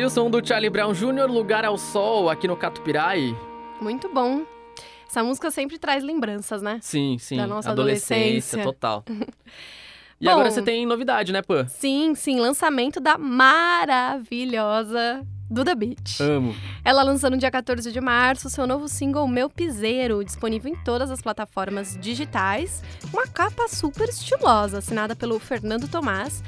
Som 0.10 0.30
do 0.30 0.46
Charlie 0.46 0.70
Brown 0.70 0.94
Jr., 0.94 1.30
Lugar 1.30 1.66
ao 1.66 1.78
Sol, 1.78 2.30
aqui 2.30 2.48
no 2.48 2.56
Catupirai. 2.56 3.36
Muito 3.82 4.08
bom. 4.10 4.46
Essa 5.10 5.24
música 5.24 5.50
sempre 5.52 5.78
traz 5.78 6.04
lembranças, 6.04 6.62
né? 6.62 6.80
Sim, 6.82 7.18
sim. 7.20 7.38
Da 7.38 7.48
nossa 7.48 7.72
adolescência, 7.72 8.60
adolescência. 8.60 8.64
total. 8.64 9.04
E 10.20 10.26
Bom. 10.26 10.32
agora 10.32 10.50
você 10.50 10.64
tem 10.64 10.84
novidade, 10.84 11.32
né, 11.32 11.44
Pã? 11.44 11.68
Sim, 11.68 12.16
sim, 12.16 12.40
lançamento 12.40 13.00
da 13.00 13.20
maravilhosa 13.20 15.24
Duda 15.48 15.76
Beat. 15.76 16.20
Amo. 16.20 16.56
Ela 16.84 17.04
lançou 17.04 17.30
no 17.30 17.38
dia 17.38 17.52
14 17.52 17.92
de 17.92 18.02
março 18.02 18.50
seu 18.50 18.66
novo 18.66 18.88
single 18.88 19.28
Meu 19.28 19.48
Piseiro, 19.48 20.26
disponível 20.26 20.74
em 20.74 20.84
todas 20.84 21.12
as 21.12 21.22
plataformas 21.22 21.96
digitais, 22.02 22.82
uma 23.14 23.28
capa 23.28 23.68
super 23.68 24.10
estilosa, 24.10 24.80
assinada 24.80 25.16
pelo 25.16 25.38
Fernando 25.40 25.88
Tomás. 25.88 26.44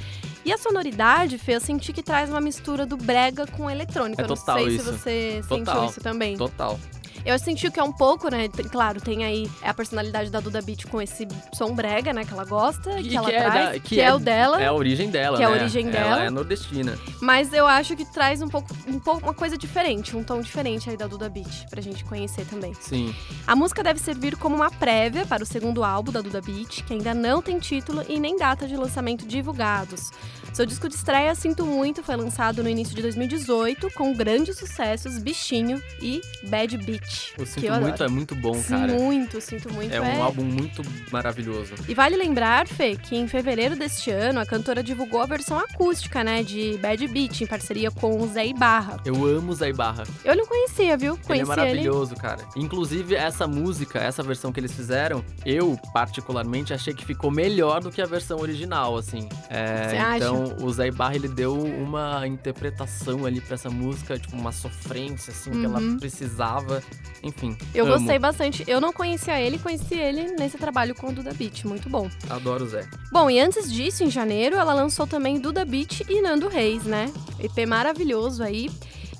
E 0.45 0.53
a 0.53 0.57
sonoridade, 0.57 1.37
Fê, 1.37 1.55
eu 1.55 1.59
senti 1.59 1.91
que 1.91 2.01
traz 2.01 2.29
uma 2.29 2.39
mistura 2.41 2.85
do 2.85 2.95
brega 2.95 3.45
com 3.45 3.69
eletrônico. 3.69 4.21
É 4.21 4.23
eu 4.23 4.29
não 4.29 4.35
total 4.35 4.57
sei 4.57 4.67
isso. 4.67 4.85
se 4.85 4.91
você 4.91 5.41
Total. 5.47 5.65
sentiu 5.75 5.89
isso 5.89 6.01
também. 6.01 6.37
Total. 6.37 6.79
Eu 7.25 7.37
senti 7.37 7.69
que 7.69 7.79
é 7.79 7.83
um 7.83 7.91
pouco, 7.91 8.29
né? 8.29 8.47
Claro, 8.71 8.99
tem 9.01 9.23
aí 9.25 9.49
a 9.61 9.73
personalidade 9.73 10.29
da 10.29 10.39
Duda 10.39 10.61
Beat 10.61 10.85
com 10.87 11.01
esse 11.01 11.27
som 11.53 11.73
brega, 11.75 12.11
né? 12.13 12.23
Que 12.25 12.33
ela 12.33 12.45
gosta, 12.45 12.99
E 12.99 13.09
que 13.09 13.15
ela 13.17 13.31
é 13.31 13.41
traz, 13.43 13.69
da- 13.73 13.79
que, 13.79 13.99
é, 13.99 14.13
o 14.13 14.19
dela. 14.19 14.61
É 14.61 14.65
a 14.67 14.73
origem 14.73 15.09
dela, 15.09 15.37
Que 15.37 15.43
é 15.43 15.45
a 15.45 15.49
né? 15.49 15.55
origem 15.61 15.83
Ela 15.89 15.91
dela. 15.91 16.23
é 16.25 16.29
nordestina. 16.29 16.97
Mas 17.21 17.53
eu 17.53 17.67
acho 17.67 17.95
que 17.95 18.05
traz 18.05 18.41
um 18.41 18.47
pouco, 18.47 18.75
um 18.87 18.99
pouco 18.99 19.23
uma 19.23 19.33
coisa 19.33 19.57
diferente, 19.57 20.15
um 20.15 20.23
tom 20.23 20.41
diferente 20.41 20.89
aí 20.89 20.97
da 20.97 21.07
Duda 21.07 21.29
Beat, 21.29 21.67
pra 21.69 21.81
gente 21.81 22.03
conhecer 22.05 22.45
também. 22.45 22.73
Sim. 22.79 23.13
A 23.45 23.55
música 23.55 23.83
deve 23.83 23.99
servir 23.99 24.35
como 24.37 24.55
uma 24.55 24.71
prévia 24.71 25.25
para 25.25 25.43
o 25.43 25.45
segundo 25.45 25.83
álbum 25.83 26.11
da 26.11 26.21
Duda 26.21 26.41
Beat, 26.41 26.83
que 26.83 26.93
ainda 26.93 27.13
não 27.13 27.41
tem 27.41 27.59
título 27.59 28.03
e 28.07 28.19
nem 28.19 28.37
data 28.37 28.67
de 28.67 28.75
lançamento 28.75 29.25
divulgados. 29.27 30.09
Seu 30.53 30.65
disco 30.65 30.89
de 30.89 30.95
estreia, 30.95 31.35
Sinto 31.35 31.65
Muito, 31.65 32.01
foi 32.03 32.15
lançado 32.15 32.63
no 32.63 32.69
início 32.69 32.95
de 32.95 33.01
2018, 33.03 33.91
com 33.91 34.13
grandes 34.15 34.57
sucessos 34.57 35.17
Bichinho 35.19 35.81
e 36.01 36.21
Bad 36.49 36.75
Beat. 36.79 37.08
O 37.37 37.41
que 37.43 37.45
Sinto 37.45 37.65
eu 37.65 37.73
Muito 37.79 37.93
adoro. 37.95 38.03
é 38.03 38.07
muito 38.13 38.35
bom, 38.35 38.61
cara. 38.63 38.93
Muito, 38.93 39.41
Sinto 39.41 39.71
Muito. 39.73 39.93
É 39.93 40.01
um 40.01 40.23
álbum 40.23 40.43
muito 40.43 40.81
maravilhoso. 41.11 41.73
E 41.87 41.93
vale 41.93 42.15
lembrar, 42.15 42.67
Fê, 42.67 42.95
que 42.95 43.15
em 43.15 43.27
fevereiro 43.27 43.75
deste 43.75 44.11
ano 44.11 44.39
a 44.39 44.45
cantora 44.45 44.83
divulgou 44.83 45.21
a 45.21 45.25
versão 45.25 45.57
acústica, 45.59 46.23
né, 46.23 46.43
de 46.43 46.77
Bad 46.81 47.07
Beat, 47.07 47.41
em 47.41 47.47
parceria 47.47 47.91
com 47.91 48.21
o 48.21 48.27
Zé 48.27 48.45
Ibarra. 48.47 48.97
Eu 49.05 49.25
amo 49.25 49.53
Zé 49.53 49.71
Barra. 49.73 50.03
Eu 50.23 50.35
não 50.35 50.45
conhecia, 50.45 50.95
viu? 50.97 51.17
Ele 51.29 51.41
é 51.41 51.45
maravilhoso, 51.45 52.15
cara. 52.15 52.43
Inclusive, 52.55 53.15
essa 53.15 53.47
música, 53.47 53.99
essa 53.99 54.21
versão 54.23 54.51
que 54.51 54.59
eles 54.59 54.71
fizeram, 54.73 55.23
eu, 55.45 55.77
particularmente, 55.93 56.73
achei 56.73 56.93
que 56.93 57.05
ficou 57.05 57.31
melhor 57.31 57.81
do 57.81 57.91
que 57.91 58.01
a 58.01 58.05
versão 58.05 58.39
original, 58.39 58.97
assim. 58.97 59.27
É, 59.49 59.89
Você 59.89 59.97
acha? 59.97 60.17
então, 60.17 60.55
o 60.61 60.71
Zé 60.71 60.91
Barra, 60.91 61.15
ele 61.15 61.27
deu 61.27 61.57
uma 61.57 62.27
interpretação 62.27 63.25
ali 63.25 63.39
pra 63.41 63.55
essa 63.55 63.69
música, 63.69 64.17
tipo, 64.17 64.35
uma 64.35 64.51
sofrência, 64.51 65.31
assim, 65.31 65.51
que 65.51 65.65
ela 65.65 65.79
Uhum. 65.79 65.97
precisava. 65.97 66.81
Enfim, 67.21 67.57
Eu 67.75 67.85
amo. 67.85 67.95
gostei 67.97 68.17
bastante. 68.17 68.63
Eu 68.65 68.79
não 68.79 68.93
conhecia 68.93 69.39
ele, 69.41 69.59
conheci 69.59 69.93
ele 69.95 70.31
nesse 70.39 70.57
trabalho 70.57 70.95
com 70.95 71.07
o 71.07 71.11
Duda 71.11 71.33
Beat. 71.33 71.65
Muito 71.65 71.89
bom. 71.89 72.09
Adoro 72.29 72.63
o 72.63 72.67
Zé. 72.67 72.87
Bom, 73.11 73.29
e 73.29 73.39
antes 73.39 73.71
disso, 73.71 74.03
em 74.05 74.09
janeiro, 74.09 74.55
ela 74.55 74.73
lançou 74.73 75.05
também 75.05 75.37
Duda 75.39 75.65
Beat 75.65 76.01
e 76.09 76.21
Nando 76.21 76.47
Reis, 76.47 76.83
né? 76.83 77.11
EP 77.39 77.67
maravilhoso 77.67 78.41
aí, 78.41 78.69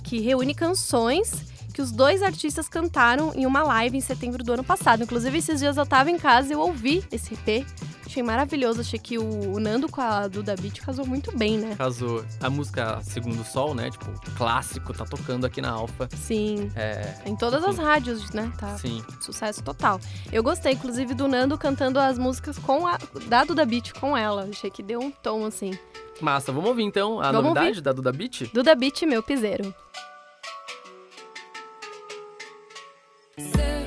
que 0.03 0.19
reúne 0.21 0.53
canções 0.55 1.43
que 1.79 1.83
os 1.83 1.93
dois 1.93 2.21
artistas 2.21 2.67
cantaram 2.67 3.31
em 3.33 3.45
uma 3.45 3.63
live 3.63 3.95
em 3.95 4.01
setembro 4.01 4.43
do 4.43 4.51
ano 4.51 4.65
passado. 4.65 5.01
Inclusive, 5.01 5.37
esses 5.37 5.61
dias 5.61 5.77
eu 5.77 5.85
tava 5.85 6.11
em 6.11 6.17
casa 6.17 6.49
e 6.49 6.51
eu 6.51 6.59
ouvi 6.59 7.05
esse 7.09 7.33
EP. 7.33 7.65
Achei 8.05 8.21
maravilhoso. 8.21 8.81
Achei 8.81 8.99
que 8.99 9.17
o 9.17 9.53
o 9.55 9.59
Nando 9.61 9.87
com 9.87 10.01
a 10.01 10.27
Duda 10.27 10.55
Beat 10.59 10.81
casou 10.81 11.07
muito 11.07 11.35
bem, 11.37 11.57
né? 11.57 11.75
Casou. 11.77 12.25
A 12.41 12.49
música 12.49 12.99
Segundo 13.01 13.45
Sol, 13.45 13.73
né? 13.73 13.89
Tipo, 13.89 14.07
clássico, 14.35 14.93
tá 14.93 15.05
tocando 15.05 15.45
aqui 15.45 15.61
na 15.61 15.69
Alfa. 15.71 16.09
Sim. 16.17 16.69
É. 16.75 17.15
Em 17.25 17.33
todas 17.33 17.63
as 17.63 17.77
rádios, 17.77 18.29
né? 18.31 18.51
Tá. 18.57 18.77
Sim. 18.77 19.01
Sucesso 19.21 19.63
total. 19.63 20.01
Eu 20.33 20.43
gostei, 20.43 20.73
inclusive, 20.73 21.13
do 21.13 21.29
Nando 21.29 21.57
cantando 21.57 21.97
as 21.97 22.17
músicas 22.17 22.59
com 22.59 22.85
a 22.85 22.97
da 23.29 23.45
Duda 23.45 23.65
Beat 23.65 23.93
com 23.93 24.17
ela. 24.17 24.49
Achei 24.49 24.69
que 24.69 24.83
deu 24.83 24.99
um 24.99 25.11
tom 25.11 25.45
assim. 25.45 25.71
Massa, 26.19 26.51
vamos 26.51 26.71
ouvir 26.71 26.83
então 26.83 27.21
a 27.21 27.31
Vamos 27.31 27.43
novidade 27.43 27.67
ouvir. 27.69 27.81
da 27.81 27.93
Duda 27.93 28.11
Beat? 28.11 28.51
Duda 28.53 28.75
Beat, 28.75 29.03
meu 29.03 29.23
piseiro. 29.23 29.73
Seu 33.39 33.78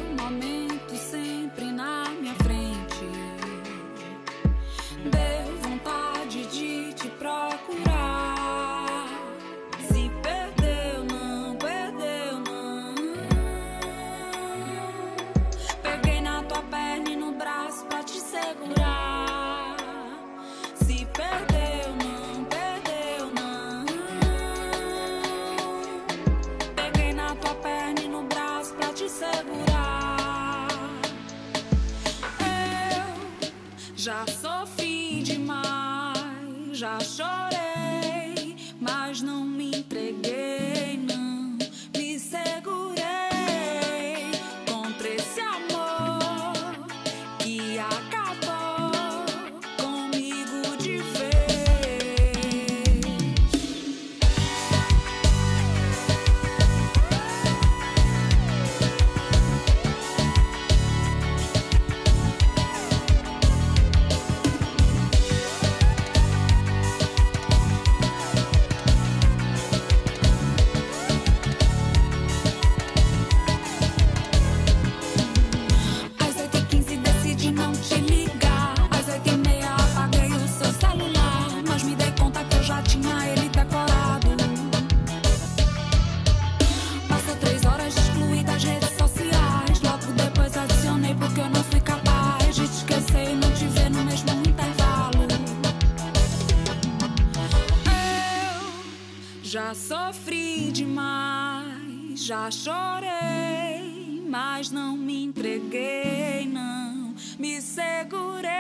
já 102.27 102.49
chorei, 102.53 104.23
mas 104.29 104.71
não 104.71 104.97
me 104.97 105.25
entreguei, 105.25 106.47
não 106.47 107.13
me 107.37 107.61
segurei. 107.61 108.53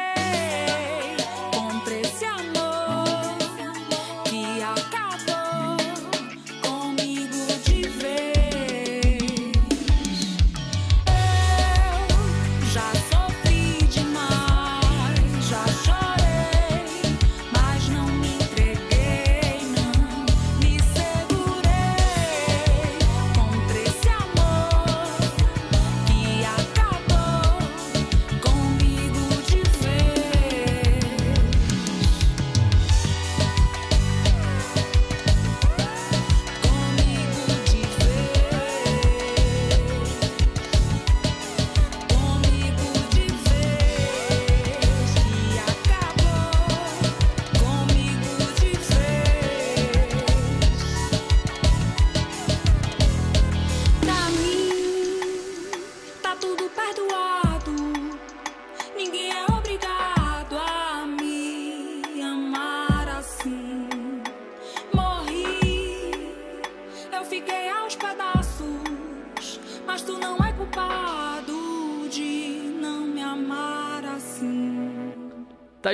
Contra 1.54 1.94
esse 1.94 2.24
amor 2.24 2.61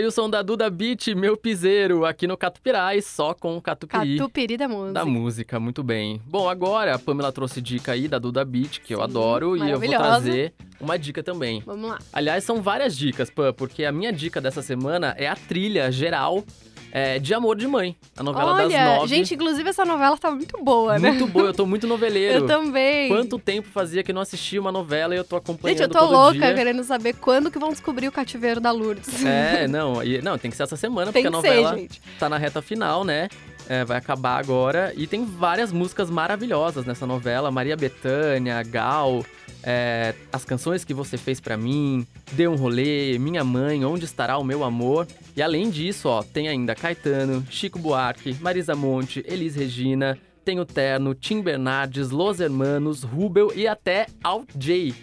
o 0.08 0.10
som 0.10 0.28
da 0.28 0.40
Duda 0.40 0.70
Beat, 0.70 1.08
meu 1.08 1.36
piseiro, 1.36 2.06
aqui 2.06 2.26
no 2.26 2.36
Catupirai, 2.36 3.02
só 3.02 3.34
com 3.34 3.56
o 3.56 3.62
Catupiry. 3.62 4.16
Catupiry 4.16 4.56
da 4.56 4.66
música. 4.66 4.92
Da 4.92 5.04
música, 5.04 5.60
muito 5.60 5.82
bem. 5.82 6.20
Bom, 6.24 6.48
agora 6.48 6.94
a 6.94 6.98
Pamela 6.98 7.30
trouxe 7.30 7.60
dica 7.60 7.92
aí 7.92 8.08
da 8.08 8.18
Duda 8.18 8.42
Beat, 8.44 8.80
que 8.80 8.94
eu 8.94 8.98
Sim, 8.98 9.04
adoro, 9.04 9.56
e 9.56 9.70
eu 9.70 9.78
vou 9.78 9.88
trazer 9.88 10.54
uma 10.80 10.98
dica 10.98 11.22
também. 11.22 11.62
Vamos 11.64 11.90
lá. 11.90 11.98
Aliás, 12.10 12.42
são 12.42 12.62
várias 12.62 12.96
dicas, 12.96 13.30
Pam, 13.30 13.52
porque 13.52 13.84
a 13.84 13.92
minha 13.92 14.10
dica 14.10 14.40
dessa 14.40 14.62
semana 14.62 15.14
é 15.18 15.28
a 15.28 15.36
trilha 15.36 15.92
geral 15.92 16.42
é, 16.92 17.18
de 17.18 17.34
Amor 17.34 17.56
de 17.56 17.66
Mãe, 17.66 17.94
a 18.16 18.22
novela 18.22 18.54
das 18.54 18.66
Olha, 18.66 18.84
nove. 18.96 19.08
gente, 19.08 19.34
inclusive 19.34 19.68
essa 19.68 19.84
novela 19.84 20.16
tá 20.16 20.30
muito 20.30 20.56
boa, 20.62 20.98
né? 20.98 21.10
muito 21.10 21.26
boa, 21.26 21.46
eu 21.46 21.54
tô 21.54 21.66
muito 21.66 21.86
noveleiro. 21.86 22.38
Eu 22.38 22.46
também. 22.46 23.08
Quanto 23.08 23.38
tempo 23.38 23.68
fazia 23.68 24.02
que 24.02 24.12
não 24.12 24.20
assistia 24.22 24.60
uma 24.60 24.72
novela 24.72 25.14
e 25.14 25.18
eu 25.18 25.24
tô 25.24 25.36
acompanhando 25.36 25.78
Gente, 25.78 25.86
eu 25.86 25.90
tô 25.92 26.04
louca 26.06 26.32
dia. 26.38 26.54
querendo 26.54 26.82
saber 26.84 27.14
quando 27.14 27.50
que 27.50 27.58
vão 27.58 27.70
descobrir 27.70 28.08
o 28.08 28.12
cativeiro 28.12 28.60
da 28.60 28.70
Lourdes. 28.70 29.24
É, 29.24 29.68
não, 29.68 30.02
e- 30.02 30.22
não, 30.22 30.38
tem 30.38 30.50
que 30.50 30.56
ser 30.56 30.62
essa 30.64 30.76
semana, 30.76 31.12
Tem 31.12 31.22
porque 31.22 31.36
a 31.36 31.40
ser, 31.40 31.48
novela 31.56 31.76
gente. 31.78 32.00
tá 32.18 32.28
na 32.28 32.38
reta 32.38 32.62
final, 32.62 33.04
né? 33.04 33.28
É, 33.68 33.84
vai 33.84 33.98
acabar 33.98 34.38
agora. 34.38 34.92
E 34.96 35.06
tem 35.06 35.26
várias 35.26 35.70
músicas 35.70 36.08
maravilhosas 36.08 36.86
nessa 36.86 37.06
novela. 37.06 37.50
Maria 37.50 37.76
Bethânia, 37.76 38.62
Gal, 38.62 39.22
é, 39.62 40.14
As 40.32 40.44
Canções 40.44 40.84
Que 40.84 40.94
Você 40.94 41.18
Fez 41.18 41.38
Pra 41.38 41.56
Mim, 41.56 42.06
Dê 42.32 42.48
um 42.48 42.56
Rolê, 42.56 43.18
Minha 43.18 43.44
Mãe, 43.44 43.84
Onde 43.84 44.06
Estará 44.06 44.38
o 44.38 44.44
Meu 44.44 44.64
Amor. 44.64 45.06
E 45.36 45.42
além 45.42 45.68
disso, 45.68 46.08
ó, 46.08 46.22
tem 46.22 46.48
ainda 46.48 46.74
Caetano, 46.74 47.44
Chico 47.50 47.78
Buarque, 47.78 48.34
Marisa 48.40 48.74
Monte, 48.74 49.22
Elis 49.26 49.54
Regina, 49.54 50.18
tem 50.44 50.58
o 50.58 50.64
Terno, 50.64 51.14
Tim 51.14 51.42
Bernardes, 51.42 52.08
Los 52.10 52.40
Hermanos, 52.40 53.02
Rubel 53.02 53.52
e 53.54 53.68
até 53.68 54.06
Alt 54.24 54.48
J, 54.56 54.94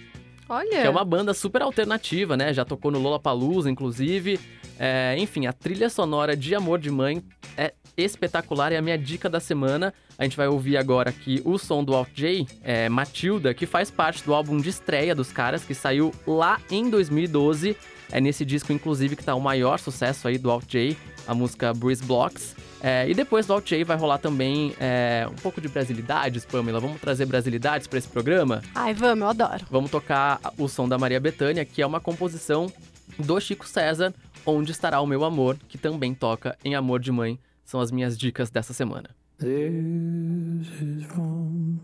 Olha. 0.49 0.69
que 0.69 0.87
é 0.87 0.89
uma 0.89 1.05
banda 1.05 1.35
super 1.35 1.61
alternativa, 1.61 2.35
né? 2.35 2.51
Já 2.51 2.65
tocou 2.65 2.89
no 2.89 2.97
Lollapalooza, 2.97 3.69
inclusive. 3.69 4.39
É, 4.79 5.15
enfim, 5.17 5.45
a 5.45 5.53
trilha 5.53 5.89
sonora 5.89 6.35
de 6.35 6.53
Amor 6.53 6.79
de 6.79 6.91
Mãe 6.91 7.23
é 7.57 7.73
espetacular 7.97 8.71
e 8.71 8.75
é 8.75 8.77
a 8.77 8.81
minha 8.81 8.97
dica 8.97 9.29
da 9.29 9.39
semana. 9.39 9.93
A 10.17 10.23
gente 10.23 10.37
vai 10.37 10.47
ouvir 10.47 10.77
agora 10.77 11.09
aqui 11.09 11.41
o 11.45 11.57
som 11.57 11.83
do 11.83 11.93
Alt 11.93 12.09
J, 12.13 12.47
é, 12.63 12.89
Matilda, 12.89 13.53
que 13.53 13.65
faz 13.65 13.89
parte 13.89 14.23
do 14.23 14.33
álbum 14.33 14.57
de 14.57 14.69
estreia 14.69 15.15
dos 15.15 15.31
caras, 15.31 15.63
que 15.63 15.73
saiu 15.73 16.13
lá 16.25 16.59
em 16.69 16.89
2012. 16.89 17.75
É 18.11 18.21
nesse 18.21 18.45
disco, 18.45 18.71
inclusive, 18.71 19.15
que 19.15 19.23
tá 19.23 19.33
o 19.33 19.41
maior 19.41 19.79
sucesso 19.79 20.27
aí 20.27 20.37
do 20.37 20.51
Alt 20.51 20.65
J, 20.67 20.95
a 21.27 21.33
música 21.33 21.73
Breeze 21.73 22.03
Blocks. 22.03 22.55
É, 22.81 23.09
e 23.09 23.13
depois 23.13 23.47
do 23.47 23.53
Alt 23.53 23.67
J 23.67 23.83
vai 23.83 23.97
rolar 23.97 24.19
também 24.19 24.75
é, 24.79 25.27
um 25.29 25.35
pouco 25.35 25.59
de 25.59 25.67
brasilidades, 25.67 26.45
Pamela. 26.45 26.79
Vamos 26.79 27.01
trazer 27.01 27.25
brasilidades 27.25 27.87
para 27.87 27.97
esse 27.97 28.07
programa? 28.07 28.61
Ai, 28.75 28.93
vamos, 28.93 29.21
eu 29.21 29.29
adoro. 29.29 29.65
Vamos 29.71 29.89
tocar 29.89 30.39
o 30.57 30.67
som 30.67 30.87
da 30.87 30.97
Maria 30.97 31.19
Bethânia, 31.19 31.65
que 31.65 31.81
é 31.81 31.85
uma 31.85 31.99
composição 31.99 32.71
do 33.17 33.39
Chico 33.39 33.67
César, 33.67 34.13
Onde 34.45 34.71
Estará 34.71 35.01
o 35.01 35.07
Meu 35.07 35.23
Amor, 35.23 35.57
que 35.67 35.77
também 35.77 36.13
toca 36.13 36.57
em 36.63 36.75
Amor 36.75 36.99
de 36.99 37.11
Mãe. 37.11 37.39
São 37.63 37.79
as 37.79 37.91
minhas 37.91 38.17
dicas 38.17 38.51
dessa 38.51 38.73
semana. 38.73 39.09
This 39.39 40.81
is 40.81 41.03
from. 41.05 41.79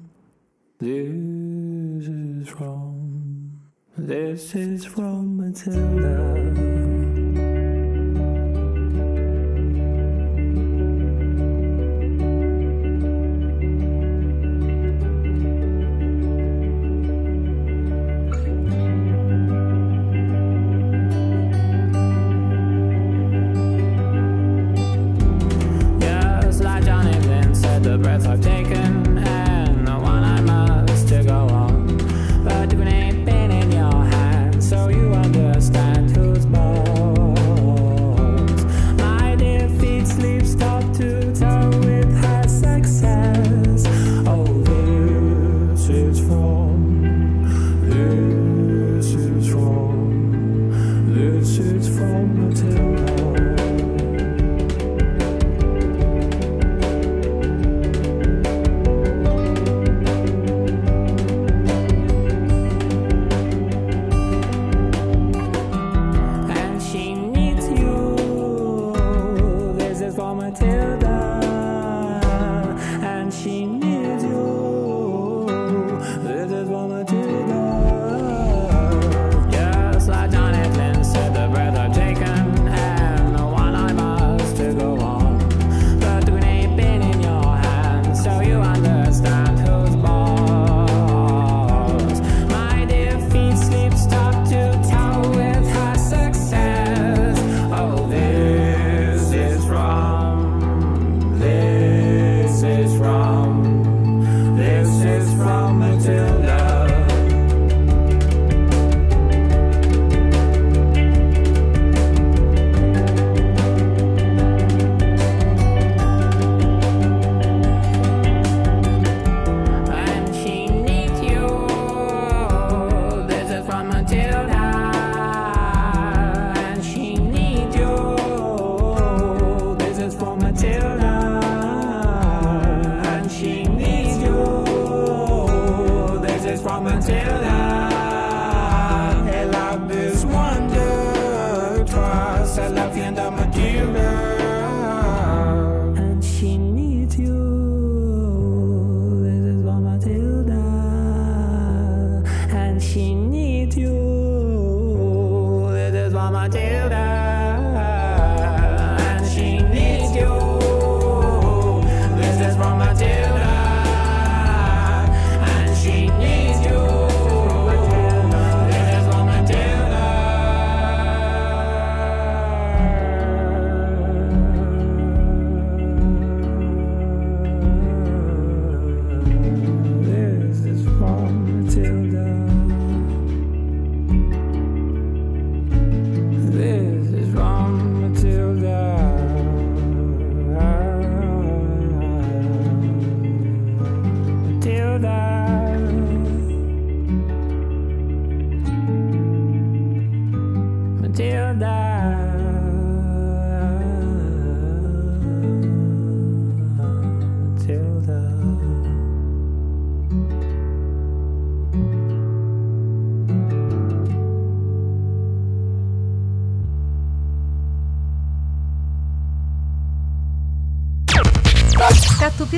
This 0.78 2.08
is 2.08 2.50
from. 2.50 3.50
This 3.98 4.56
is 4.56 4.86
Matilda. 4.96 7.01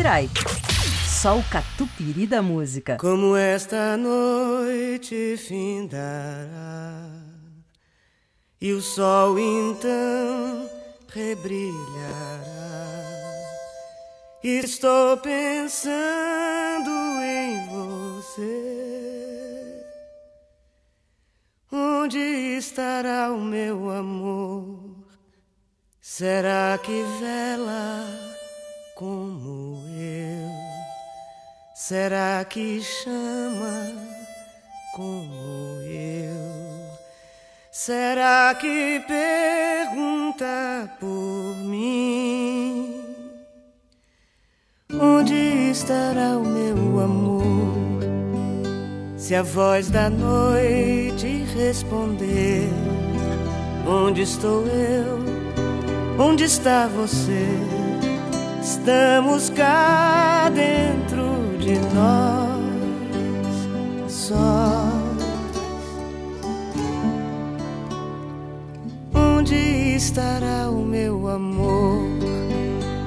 Catupirai. 0.03 0.29
Só 1.07 1.39
o 1.39 1.43
catupiry 1.43 2.27
da 2.27 2.41
música. 2.41 2.97
Como 2.97 3.37
esta 3.37 3.95
noite 3.95 5.37
findará 5.37 7.09
e 8.59 8.73
o 8.73 8.81
sol 8.81 9.39
então 9.39 10.69
rebrilhará. 11.07 12.43
Estou 14.43 15.15
pensando 15.17 16.91
em 17.21 17.65
você. 17.69 18.73
Onde 21.71 22.19
estará 22.57 23.31
o 23.31 23.39
meu 23.39 23.89
amor? 23.89 24.97
Será 26.01 26.77
que 26.83 27.03
vela 27.21 28.05
como? 28.95 29.62
Será 31.85 32.45
que 32.45 32.81
chama 32.81 33.91
como 34.95 35.81
eu? 35.83 36.31
Será 37.73 38.55
que 38.55 39.03
pergunta 39.05 40.89
por 40.97 41.57
mim? 41.57 43.03
Onde 44.93 45.71
estará 45.71 46.37
o 46.37 46.45
meu 46.45 47.01
amor? 47.01 47.99
Se 49.17 49.35
a 49.35 49.43
voz 49.43 49.89
da 49.89 50.09
noite 50.09 51.43
responder: 51.53 52.69
Onde 53.85 54.21
estou 54.21 54.65
eu? 54.67 55.19
Onde 56.17 56.45
está 56.45 56.87
você? 56.87 57.45
Estamos 58.61 59.49
cá 59.49 60.49
dentro 60.49 61.32
nós, 61.93 63.63
sós. 64.11 64.93
Onde 69.13 69.55
estará 69.95 70.69
o 70.69 70.85
meu 70.85 71.27
amor? 71.27 72.03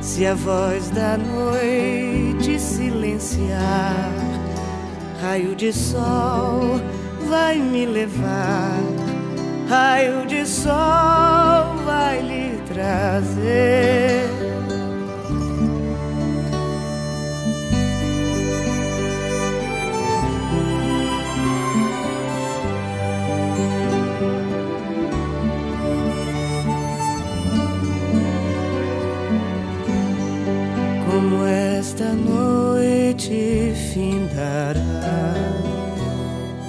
Se 0.00 0.24
a 0.26 0.34
voz 0.34 0.88
da 0.90 1.18
noite 1.18 2.58
silenciar, 2.58 4.10
raio 5.20 5.54
de 5.54 5.72
sol 5.72 6.80
vai 7.28 7.58
me 7.58 7.84
levar, 7.84 8.80
raio 9.68 10.26
de 10.26 10.46
sol 10.46 11.76
vai 11.84 12.22
lhe 12.22 12.58
trazer. 12.66 14.35
Findará 33.96 35.32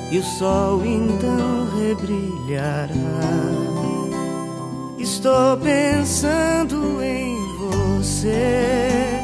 e 0.09 0.17
o 0.17 0.23
sol 0.23 0.81
então 0.85 1.67
rebrilhará. 1.77 2.93
Estou 4.97 5.57
pensando 5.57 7.03
em 7.03 7.35
você. 7.57 9.21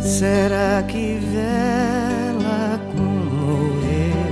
Será 0.00 0.84
que 0.86 1.18
vela 1.32 2.80
como 2.94 3.82
eu? 3.82 4.30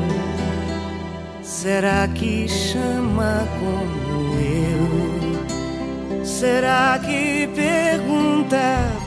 Será 1.43 2.07
que 2.07 2.47
chama 2.47 3.45
como 3.59 4.39
eu? 4.39 6.25
Será 6.25 7.01
que 7.01 7.49
pergunta 7.57 8.98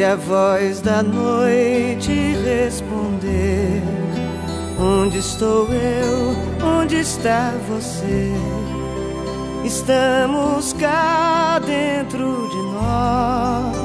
Se 0.00 0.04
a 0.04 0.16
voz 0.16 0.80
da 0.80 1.02
noite 1.02 2.10
responder: 2.42 3.82
Onde 4.78 5.18
estou 5.18 5.68
eu? 5.68 6.34
Onde 6.66 7.00
está 7.00 7.52
você? 7.68 8.32
Estamos 9.62 10.72
cá 10.72 11.58
dentro 11.58 12.48
de 12.48 12.56
nós, 12.72 13.76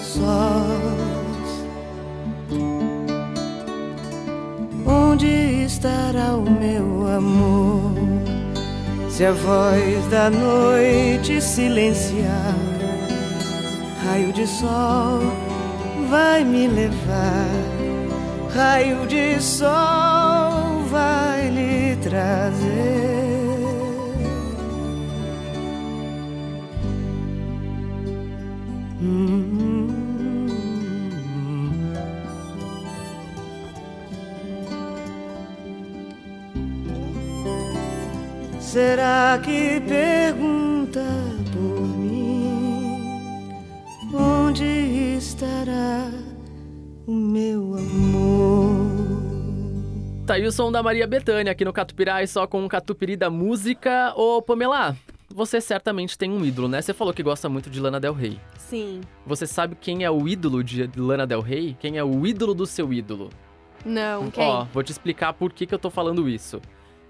sós. 0.00 0.88
Onde 4.86 5.26
estará 5.64 6.34
o 6.34 6.50
meu 6.50 7.06
amor? 7.14 8.07
Se 9.18 9.24
a 9.24 9.32
voz 9.32 10.06
da 10.10 10.30
noite 10.30 11.40
silenciar, 11.40 12.54
raio 14.04 14.32
de 14.32 14.46
sol 14.46 15.18
vai 16.08 16.44
me 16.44 16.68
levar, 16.68 17.50
raio 18.54 19.08
de 19.08 19.42
sol 19.42 20.84
vai 20.88 21.50
lhe 21.50 21.96
trazer. 21.96 23.07
Será 38.78 39.40
que 39.44 39.80
pergunta 39.80 41.02
por 41.52 41.82
mim? 41.98 43.50
Onde 44.14 45.16
estará 45.16 46.08
o 47.04 47.10
meu 47.10 47.74
amor? 47.74 48.86
Tá 50.24 50.34
aí 50.34 50.46
o 50.46 50.52
som 50.52 50.70
da 50.70 50.80
Maria 50.80 51.08
Bethânia 51.08 51.50
aqui 51.50 51.64
no 51.64 51.72
Catupirai, 51.72 52.28
só 52.28 52.46
com 52.46 52.64
o 52.64 52.68
Catupiri 52.68 53.16
da 53.16 53.28
música. 53.28 54.14
Ô, 54.14 54.40
Pamela, 54.40 54.96
você 55.28 55.60
certamente 55.60 56.16
tem 56.16 56.30
um 56.30 56.44
ídolo, 56.44 56.68
né? 56.68 56.80
Você 56.80 56.94
falou 56.94 57.12
que 57.12 57.24
gosta 57.24 57.48
muito 57.48 57.68
de 57.68 57.80
Lana 57.80 57.98
Del 57.98 58.14
Rey. 58.14 58.38
Sim. 58.58 59.00
Você 59.26 59.44
sabe 59.44 59.74
quem 59.74 60.04
é 60.04 60.10
o 60.12 60.28
ídolo 60.28 60.62
de 60.62 60.88
Lana 60.96 61.26
Del 61.26 61.40
Rey? 61.40 61.76
Quem 61.80 61.98
é 61.98 62.04
o 62.04 62.24
ídolo 62.24 62.54
do 62.54 62.64
seu 62.64 62.92
ídolo? 62.92 63.30
Não, 63.84 64.30
quem? 64.30 64.46
Ó, 64.46 64.66
vou 64.72 64.84
te 64.84 64.92
explicar 64.92 65.32
por 65.32 65.52
que, 65.52 65.66
que 65.66 65.74
eu 65.74 65.80
tô 65.80 65.90
falando 65.90 66.28
isso. 66.28 66.60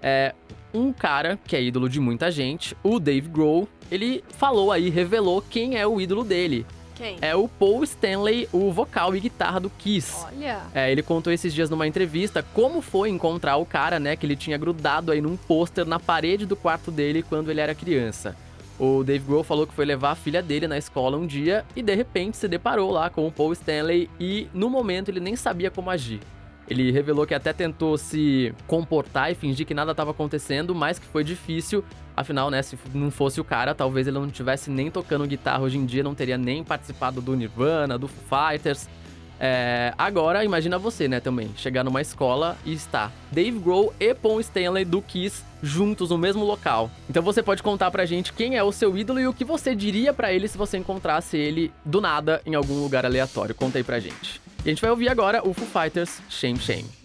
É 0.01 0.33
um 0.73 0.93
cara 0.93 1.39
que 1.45 1.55
é 1.55 1.61
ídolo 1.61 1.89
de 1.89 1.99
muita 1.99 2.31
gente, 2.31 2.75
o 2.83 2.99
Dave 2.99 3.27
Grohl, 3.27 3.67
ele 3.91 4.23
falou 4.29 4.71
aí, 4.71 4.89
revelou 4.89 5.41
quem 5.41 5.77
é 5.77 5.85
o 5.85 5.99
ídolo 5.99 6.23
dele. 6.23 6.65
Quem? 6.95 7.17
É 7.21 7.33
o 7.33 7.47
Paul 7.47 7.83
Stanley, 7.85 8.49
o 8.51 8.71
vocal 8.71 9.15
e 9.15 9.21
guitarra 9.21 9.59
do 9.59 9.69
Kiss. 9.69 10.13
Olha. 10.25 10.63
É, 10.75 10.91
ele 10.91 11.01
contou 11.01 11.31
esses 11.31 11.53
dias 11.53 11.69
numa 11.69 11.87
entrevista 11.87 12.43
como 12.53 12.81
foi 12.81 13.09
encontrar 13.09 13.55
o 13.55 13.65
cara, 13.65 13.99
né, 13.99 14.15
que 14.17 14.25
ele 14.25 14.35
tinha 14.35 14.57
grudado 14.57 15.11
aí 15.11 15.21
num 15.21 15.37
pôster 15.37 15.85
na 15.85 15.97
parede 15.97 16.45
do 16.45 16.57
quarto 16.57 16.91
dele 16.91 17.23
quando 17.23 17.49
ele 17.49 17.61
era 17.61 17.73
criança. 17.73 18.35
O 18.77 19.03
Dave 19.03 19.25
Grohl 19.25 19.43
falou 19.43 19.65
que 19.65 19.73
foi 19.73 19.85
levar 19.85 20.11
a 20.11 20.15
filha 20.15 20.41
dele 20.41 20.67
na 20.67 20.77
escola 20.77 21.17
um 21.17 21.25
dia 21.25 21.65
e 21.75 21.81
de 21.81 21.95
repente 21.95 22.37
se 22.37 22.47
deparou 22.47 22.91
lá 22.91 23.09
com 23.09 23.27
o 23.27 23.31
Paul 23.31 23.53
Stanley 23.53 24.09
e 24.19 24.47
no 24.53 24.69
momento 24.69 25.09
ele 25.09 25.19
nem 25.19 25.35
sabia 25.35 25.71
como 25.71 25.89
agir. 25.89 26.19
Ele 26.69 26.91
revelou 26.91 27.25
que 27.25 27.33
até 27.33 27.51
tentou 27.51 27.97
se 27.97 28.53
comportar 28.67 29.31
e 29.31 29.35
fingir 29.35 29.65
que 29.65 29.73
nada 29.73 29.91
estava 29.91 30.11
acontecendo, 30.11 30.75
mas 30.75 30.99
que 30.99 31.07
foi 31.07 31.23
difícil. 31.23 31.83
Afinal, 32.15 32.51
né, 32.51 32.61
se 32.61 32.77
não 32.93 33.09
fosse 33.09 33.41
o 33.41 33.43
cara, 33.43 33.73
talvez 33.73 34.05
ele 34.05 34.19
não 34.19 34.29
tivesse 34.29 34.69
nem 34.69 34.91
tocando 34.91 35.25
guitarra 35.25 35.63
hoje 35.63 35.77
em 35.77 35.85
dia, 35.85 36.03
não 36.03 36.13
teria 36.13 36.37
nem 36.37 36.63
participado 36.63 37.21
do 37.21 37.35
Nirvana, 37.35 37.97
do 37.97 38.07
Fighters. 38.07 38.87
É, 39.41 39.93
agora, 39.97 40.43
imagina 40.43 40.77
você, 40.77 41.07
né, 41.07 41.21
também, 41.21 41.49
chegar 41.55 41.83
numa 41.83 42.01
escola 42.01 42.57
e 42.65 42.73
estar 42.73 43.09
Dave 43.31 43.57
Grohl 43.57 43.93
e 43.97 44.13
Paul 44.13 44.41
Stanley 44.41 44.83
do 44.83 45.01
Kiss 45.01 45.43
juntos 45.63 46.09
no 46.09 46.17
mesmo 46.17 46.43
local. 46.43 46.91
Então 47.09 47.23
você 47.23 47.41
pode 47.41 47.63
contar 47.63 47.89
pra 47.89 48.05
gente 48.05 48.33
quem 48.33 48.57
é 48.57 48.63
o 48.63 48.71
seu 48.71 48.97
ídolo 48.97 49.19
e 49.19 49.27
o 49.27 49.33
que 49.33 49.45
você 49.45 49.73
diria 49.73 50.13
pra 50.13 50.33
ele 50.33 50.47
se 50.47 50.57
você 50.57 50.77
encontrasse 50.77 51.37
ele 51.37 51.71
do 51.85 52.01
nada 52.01 52.41
em 52.45 52.53
algum 52.53 52.81
lugar 52.81 53.05
aleatório. 53.05 53.55
Conta 53.55 53.77
aí 53.77 53.83
pra 53.83 53.99
gente. 53.99 54.41
E 54.65 54.69
a 54.69 54.71
gente 54.73 54.81
vai 54.81 54.91
ouvir 54.91 55.09
agora 55.09 55.47
o 55.47 55.53
Foo 55.53 55.65
Fighters 55.65 56.21
Shame 56.29 56.59
Shame. 56.59 56.98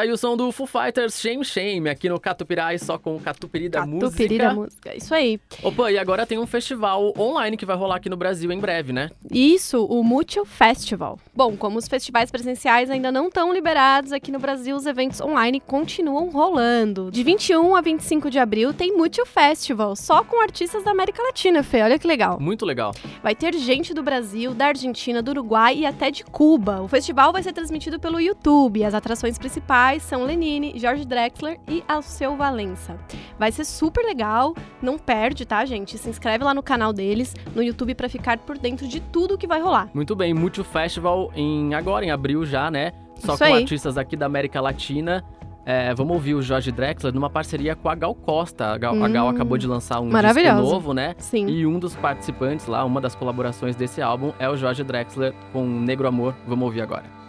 Tá 0.00 0.04
aí 0.04 0.12
o 0.12 0.16
som 0.16 0.34
do 0.34 0.50
Foo 0.50 0.66
Fighters 0.66 1.20
Shame 1.20 1.44
Shame 1.44 1.90
aqui 1.90 2.08
no 2.08 2.18
Catupirai, 2.18 2.78
só 2.78 2.96
com 2.96 3.16
o 3.16 3.20
Catupiry 3.20 3.68
da 3.68 3.84
música. 3.84 4.38
da 4.38 4.54
música. 4.54 4.96
Isso 4.96 5.14
aí. 5.14 5.38
Opa, 5.62 5.92
e 5.92 5.98
agora 5.98 6.24
tem 6.24 6.38
um 6.38 6.46
festival 6.46 7.12
online 7.18 7.54
que 7.54 7.66
vai 7.66 7.76
rolar 7.76 7.96
aqui 7.96 8.08
no 8.08 8.16
Brasil 8.16 8.50
em 8.50 8.58
breve, 8.58 8.94
né? 8.94 9.10
Isso, 9.30 9.84
o 9.84 10.02
Mutual 10.02 10.46
Festival. 10.46 11.18
Bom, 11.36 11.54
como 11.54 11.76
os 11.76 11.86
festivais 11.86 12.30
presenciais 12.30 12.88
ainda 12.88 13.12
não 13.12 13.28
estão 13.28 13.52
liberados 13.52 14.10
aqui 14.10 14.32
no 14.32 14.38
Brasil, 14.38 14.74
os 14.74 14.86
eventos 14.86 15.20
online 15.20 15.60
continuam 15.60 16.30
rolando. 16.30 17.10
De 17.10 17.22
21 17.22 17.76
a 17.76 17.82
25 17.82 18.30
de 18.30 18.38
abril 18.38 18.72
tem 18.72 18.96
Mutual 18.96 19.26
Festival, 19.26 19.94
só 19.96 20.24
com 20.24 20.40
artistas 20.40 20.82
da 20.82 20.92
América 20.92 21.22
Latina, 21.22 21.62
Fê. 21.62 21.82
Olha 21.82 21.98
que 21.98 22.06
legal. 22.06 22.40
Muito 22.40 22.64
legal. 22.64 22.94
Vai 23.22 23.34
ter 23.34 23.52
gente 23.52 23.92
do 23.92 24.02
Brasil, 24.02 24.54
da 24.54 24.68
Argentina, 24.68 25.20
do 25.20 25.32
Uruguai 25.32 25.76
e 25.76 25.84
até 25.84 26.10
de 26.10 26.24
Cuba. 26.24 26.80
O 26.80 26.88
festival 26.88 27.34
vai 27.34 27.42
ser 27.42 27.52
transmitido 27.52 28.00
pelo 28.00 28.18
YouTube. 28.18 28.82
As 28.82 28.94
atrações 28.94 29.36
principais 29.36 29.89
são 29.98 30.24
Lenine, 30.24 30.78
Jorge 30.78 31.04
Drexler 31.04 31.58
e 31.68 31.82
Alceu 31.88 32.36
Valença. 32.36 32.96
Vai 33.38 33.50
ser 33.50 33.64
super 33.64 34.04
legal, 34.04 34.54
não 34.80 34.98
perde, 34.98 35.44
tá, 35.44 35.64
gente? 35.64 35.98
Se 35.98 36.08
inscreve 36.08 36.44
lá 36.44 36.54
no 36.54 36.62
canal 36.62 36.92
deles, 36.92 37.34
no 37.54 37.62
YouTube, 37.62 37.94
pra 37.94 38.08
ficar 38.08 38.38
por 38.38 38.58
dentro 38.58 38.86
de 38.86 39.00
tudo 39.00 39.38
que 39.38 39.46
vai 39.46 39.60
rolar. 39.60 39.88
Muito 39.92 40.14
bem, 40.14 40.32
Multi 40.34 40.62
Festival 40.62 41.32
em 41.34 41.74
agora, 41.74 42.04
em 42.04 42.10
abril 42.10 42.44
já, 42.44 42.70
né? 42.70 42.92
Só 43.16 43.34
Isso 43.34 43.38
com 43.38 43.44
aí. 43.44 43.62
artistas 43.62 43.98
aqui 43.98 44.16
da 44.16 44.26
América 44.26 44.60
Latina. 44.60 45.24
É, 45.64 45.94
vamos 45.94 46.14
ouvir 46.14 46.34
o 46.34 46.42
Jorge 46.42 46.72
Drexler 46.72 47.12
numa 47.12 47.28
parceria 47.28 47.76
com 47.76 47.88
a 47.88 47.94
Gal 47.94 48.14
Costa. 48.14 48.66
A 48.72 48.78
Gal, 48.78 49.02
a 49.02 49.08
Gal 49.08 49.26
Hum, 49.26 49.30
acabou 49.30 49.58
de 49.58 49.66
lançar 49.66 50.00
um 50.00 50.08
disco 50.08 50.52
novo, 50.54 50.94
né? 50.94 51.14
Sim. 51.18 51.46
E 51.46 51.66
um 51.66 51.78
dos 51.78 51.94
participantes 51.94 52.66
lá, 52.66 52.84
uma 52.84 53.00
das 53.00 53.14
colaborações 53.14 53.76
desse 53.76 54.00
álbum 54.00 54.32
é 54.38 54.48
o 54.48 54.56
Jorge 54.56 54.82
Drexler 54.82 55.34
com 55.52 55.64
Negro 55.66 56.08
Amor. 56.08 56.34
Vamos 56.46 56.64
ouvir 56.64 56.80
agora. 56.80 57.19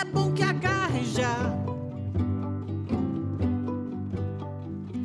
É 0.00 0.04
bom 0.04 0.32
que 0.32 0.42
agarre 0.42 1.04
já. 1.04 1.54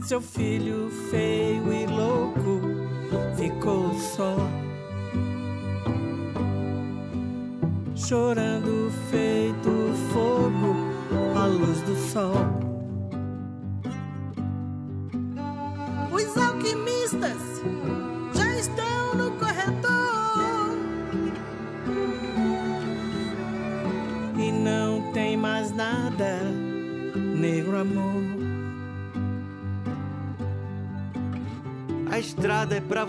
Seu 0.07 0.21
filho 0.21 0.89
feio 1.09 1.73
e 1.73 1.85
louco 1.85 2.61
ficou 3.35 3.93
só. 3.95 4.37
Chorando 7.95 8.91
feito 9.09 9.24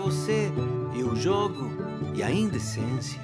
você 0.07 0.49
e 0.95 1.03
o 1.03 1.17
jogo 1.17 1.69
e 2.15 2.23
a 2.23 2.31
indecência. 2.31 3.19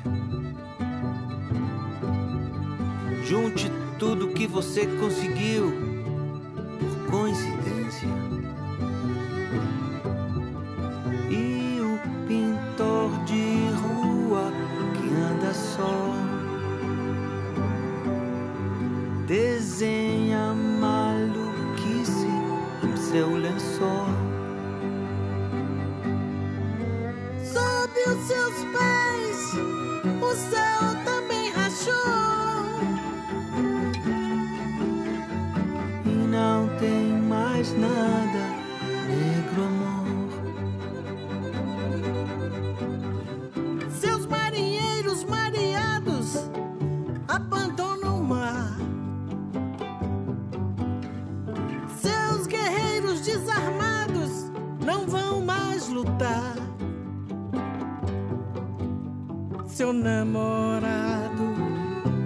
Seu 59.73 59.91
namorado 59.91 61.55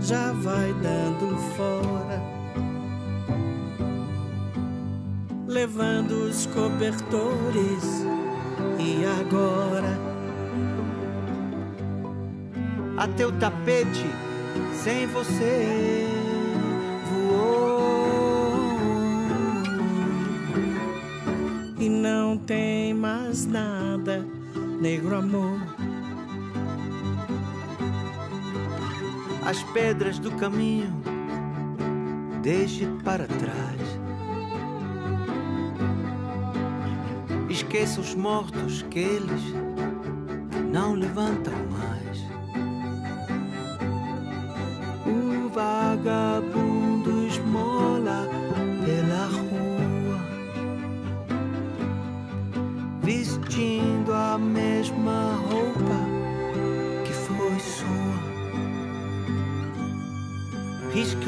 já 0.02 0.34
vai 0.34 0.74
dando 0.84 1.34
fora, 1.56 2.22
levando 5.48 6.26
os 6.26 6.46
cobertores. 6.48 8.06
E 8.78 9.06
agora? 9.22 9.98
Até 12.98 13.26
o 13.26 13.32
tapete 13.32 14.06
sem 14.84 15.08
você 15.08 16.06
voou. 17.10 17.78
e 21.80 21.88
não 21.88 22.38
tem 22.38 22.94
mais 22.94 23.46
nada, 23.46 24.26
negro 24.82 25.16
amor. 25.16 25.67
As 29.48 29.64
pedras 29.64 30.20
do 30.20 30.30
caminho, 30.32 30.92
deixe 32.44 32.86
para 33.02 33.26
trás. 33.28 33.82
Esqueça 37.50 38.02
os 38.02 38.14
mortos 38.14 38.82
que 38.90 39.00
eles 39.00 39.42
não 40.70 40.96
levantam 40.96 41.54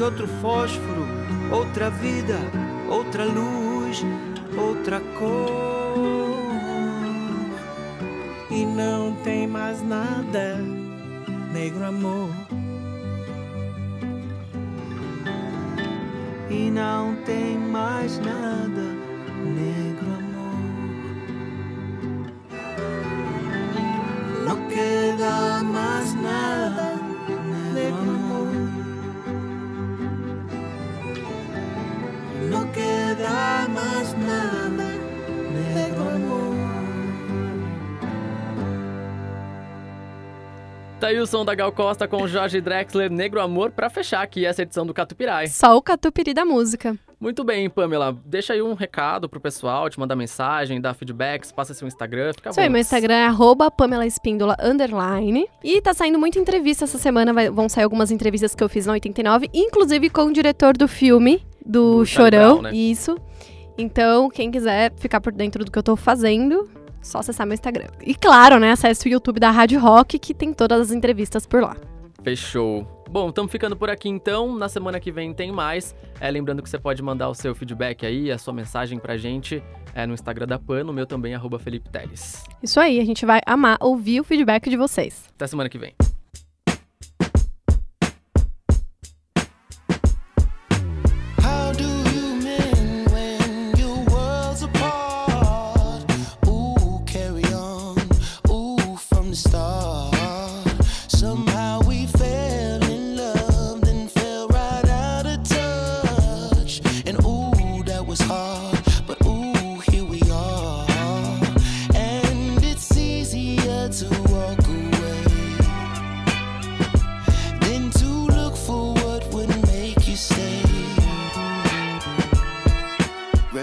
Risque 0.00 0.02
outro 0.02 0.26
fósforo, 0.40 1.06
outra 1.52 1.90
vida, 1.90 2.38
outra 2.88 3.24
luz, 3.24 4.02
outra 4.56 4.98
cor. 5.18 6.40
E 8.50 8.64
não 8.64 9.14
tem 9.16 9.46
mais 9.46 9.82
nada, 9.82 10.56
Tá 41.00 41.06
aí 41.06 41.18
o 41.18 41.26
som 41.26 41.46
da 41.46 41.54
Gal 41.54 41.72
Costa 41.72 42.06
com 42.06 42.26
Jorge 42.28 42.60
Drexler, 42.60 43.10
Negro 43.10 43.40
Amor, 43.40 43.70
pra 43.70 43.88
fechar 43.88 44.20
aqui 44.22 44.44
essa 44.44 44.60
edição 44.62 44.84
do 44.84 44.92
Catupirai. 44.92 45.46
Só 45.46 45.74
o 45.74 45.80
catupiry 45.80 46.34
da 46.34 46.44
música. 46.44 46.94
Muito 47.18 47.42
bem, 47.42 47.70
Pamela. 47.70 48.14
Deixa 48.26 48.52
aí 48.52 48.60
um 48.60 48.74
recado 48.74 49.26
pro 49.26 49.40
pessoal, 49.40 49.88
te 49.88 49.98
mandar 49.98 50.14
mensagem, 50.14 50.78
dar 50.78 50.92
feedbacks, 50.92 51.52
passa 51.52 51.72
seu 51.72 51.88
Instagram, 51.88 52.32
fica 52.34 52.50
Isso 52.50 52.60
aí, 52.60 52.66
bom. 52.66 52.72
meu 52.72 52.80
Instagram 52.82 53.14
é 53.14 53.26
arroba 53.26 53.70
Pamela 53.70 54.06
Espíndola, 54.06 54.56
underline. 54.62 55.46
E 55.64 55.80
tá 55.80 55.94
saindo 55.94 56.18
muita 56.18 56.38
entrevista 56.38 56.84
essa 56.84 56.98
semana, 56.98 57.32
vai- 57.32 57.48
vão 57.50 57.66
sair 57.68 57.84
algumas 57.84 58.10
entrevistas 58.10 58.54
que 58.54 58.62
eu 58.62 58.68
fiz 58.68 58.84
na 58.84 58.92
89, 58.92 59.48
inclusive 59.54 60.10
com 60.10 60.24
o 60.26 60.32
diretor 60.32 60.76
do 60.76 60.86
filme, 60.86 61.42
do, 61.64 62.00
Do 62.00 62.06
Charlie 62.06 62.36
Chorão. 62.38 62.52
Brown, 62.58 62.62
né? 62.70 62.76
Isso. 62.76 63.16
Então, 63.78 64.28
quem 64.28 64.50
quiser 64.50 64.92
ficar 64.96 65.20
por 65.22 65.32
dentro 65.32 65.64
do 65.64 65.70
que 65.70 65.78
eu 65.78 65.82
tô 65.82 65.96
fazendo, 65.96 66.68
só 67.00 67.18
acessar 67.18 67.46
meu 67.46 67.54
Instagram. 67.54 67.88
E 68.04 68.14
claro, 68.14 68.58
né, 68.58 68.72
acesse 68.72 69.08
o 69.08 69.10
YouTube 69.10 69.40
da 69.40 69.50
Rádio 69.50 69.80
Rock, 69.80 70.18
que 70.18 70.34
tem 70.34 70.52
todas 70.52 70.80
as 70.80 70.90
entrevistas 70.90 71.46
por 71.46 71.62
lá. 71.62 71.76
Fechou. 72.22 72.86
Bom, 73.10 73.30
estamos 73.30 73.50
ficando 73.50 73.76
por 73.76 73.90
aqui 73.90 74.08
então. 74.08 74.54
Na 74.54 74.68
semana 74.68 75.00
que 75.00 75.10
vem 75.10 75.34
tem 75.34 75.50
mais. 75.50 75.94
É, 76.20 76.30
lembrando 76.30 76.62
que 76.62 76.70
você 76.70 76.78
pode 76.78 77.02
mandar 77.02 77.28
o 77.28 77.34
seu 77.34 77.54
feedback 77.54 78.06
aí, 78.06 78.30
a 78.30 78.38
sua 78.38 78.52
mensagem 78.52 78.98
pra 78.98 79.16
gente 79.16 79.62
é, 79.94 80.06
no 80.06 80.14
Instagram 80.14 80.46
da 80.46 80.58
PAN, 80.58 80.84
no 80.84 80.92
meu 80.92 81.06
também, 81.06 81.34
arroba 81.34 81.58
Felipe 81.58 81.88
Teles. 81.88 82.44
Isso 82.62 82.78
aí, 82.78 83.00
a 83.00 83.04
gente 83.04 83.26
vai 83.26 83.40
amar 83.46 83.78
ouvir 83.80 84.20
o 84.20 84.24
feedback 84.24 84.70
de 84.70 84.76
vocês. 84.76 85.24
Até 85.34 85.46
semana 85.46 85.68
que 85.68 85.78
vem. 85.78 85.94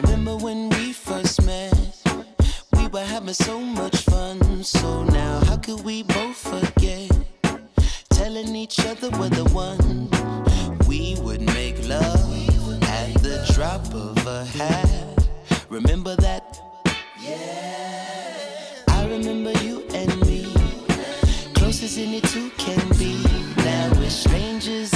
Remember 0.03 0.37
when 0.37 0.69
we 0.69 0.93
first 0.93 1.43
met? 1.43 1.73
We 2.73 2.87
were 2.89 3.03
having 3.03 3.33
so 3.33 3.59
much 3.59 3.95
fun. 4.03 4.63
So 4.63 5.03
now, 5.05 5.39
how 5.45 5.57
could 5.57 5.83
we 5.83 6.03
both 6.03 6.37
forget? 6.37 7.09
Telling 8.11 8.55
each 8.55 8.79
other 8.85 9.09
we're 9.17 9.29
the 9.29 9.49
one. 9.53 10.07
We 10.87 11.17
would 11.21 11.41
make 11.41 11.87
love 11.87 12.31
at 12.83 13.11
the 13.23 13.43
drop 13.55 13.91
of 13.95 14.27
a 14.27 14.45
hat. 14.45 15.29
Remember 15.67 16.15
that? 16.17 16.61
Yeah. 17.19 18.83
I 18.89 19.07
remember 19.07 19.51
you 19.63 19.83
and 19.95 20.15
me. 20.27 20.45
Close 21.55 21.81
as 21.81 21.97
any 21.97 22.21
two 22.21 22.51
can 22.51 22.87
be. 22.99 23.23
Now 23.57 23.91
we're 23.95 24.11
strangers 24.11 24.93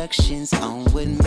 instructions 0.00 0.54
on 0.54 0.82
what 0.92 1.19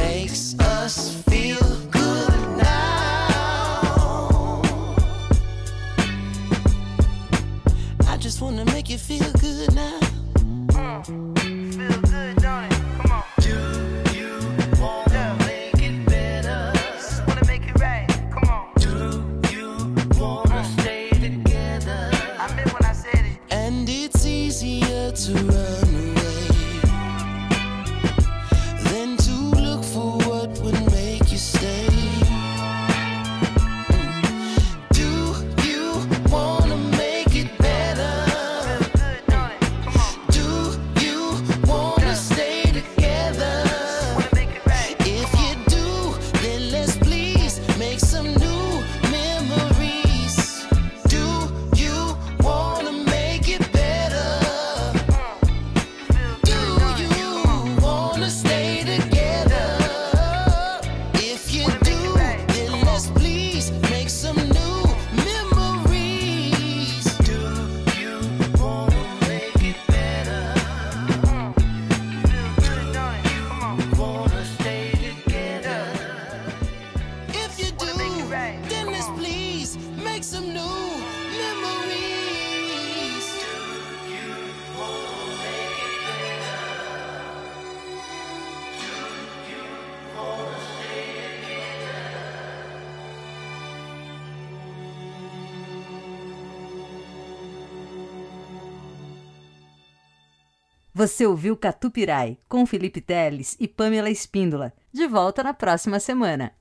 Você 101.04 101.28
ouviu 101.28 101.58
Catupirai 101.58 102.38
com 102.48 102.66
Felipe 102.66 103.02
Teles 103.02 103.58
e 103.60 103.68
Pamela 103.68 104.10
Espíndola. 104.10 104.72
De 104.90 105.06
volta 105.06 105.44
na 105.44 105.54
próxima 105.54 106.00
semana. 106.00 106.54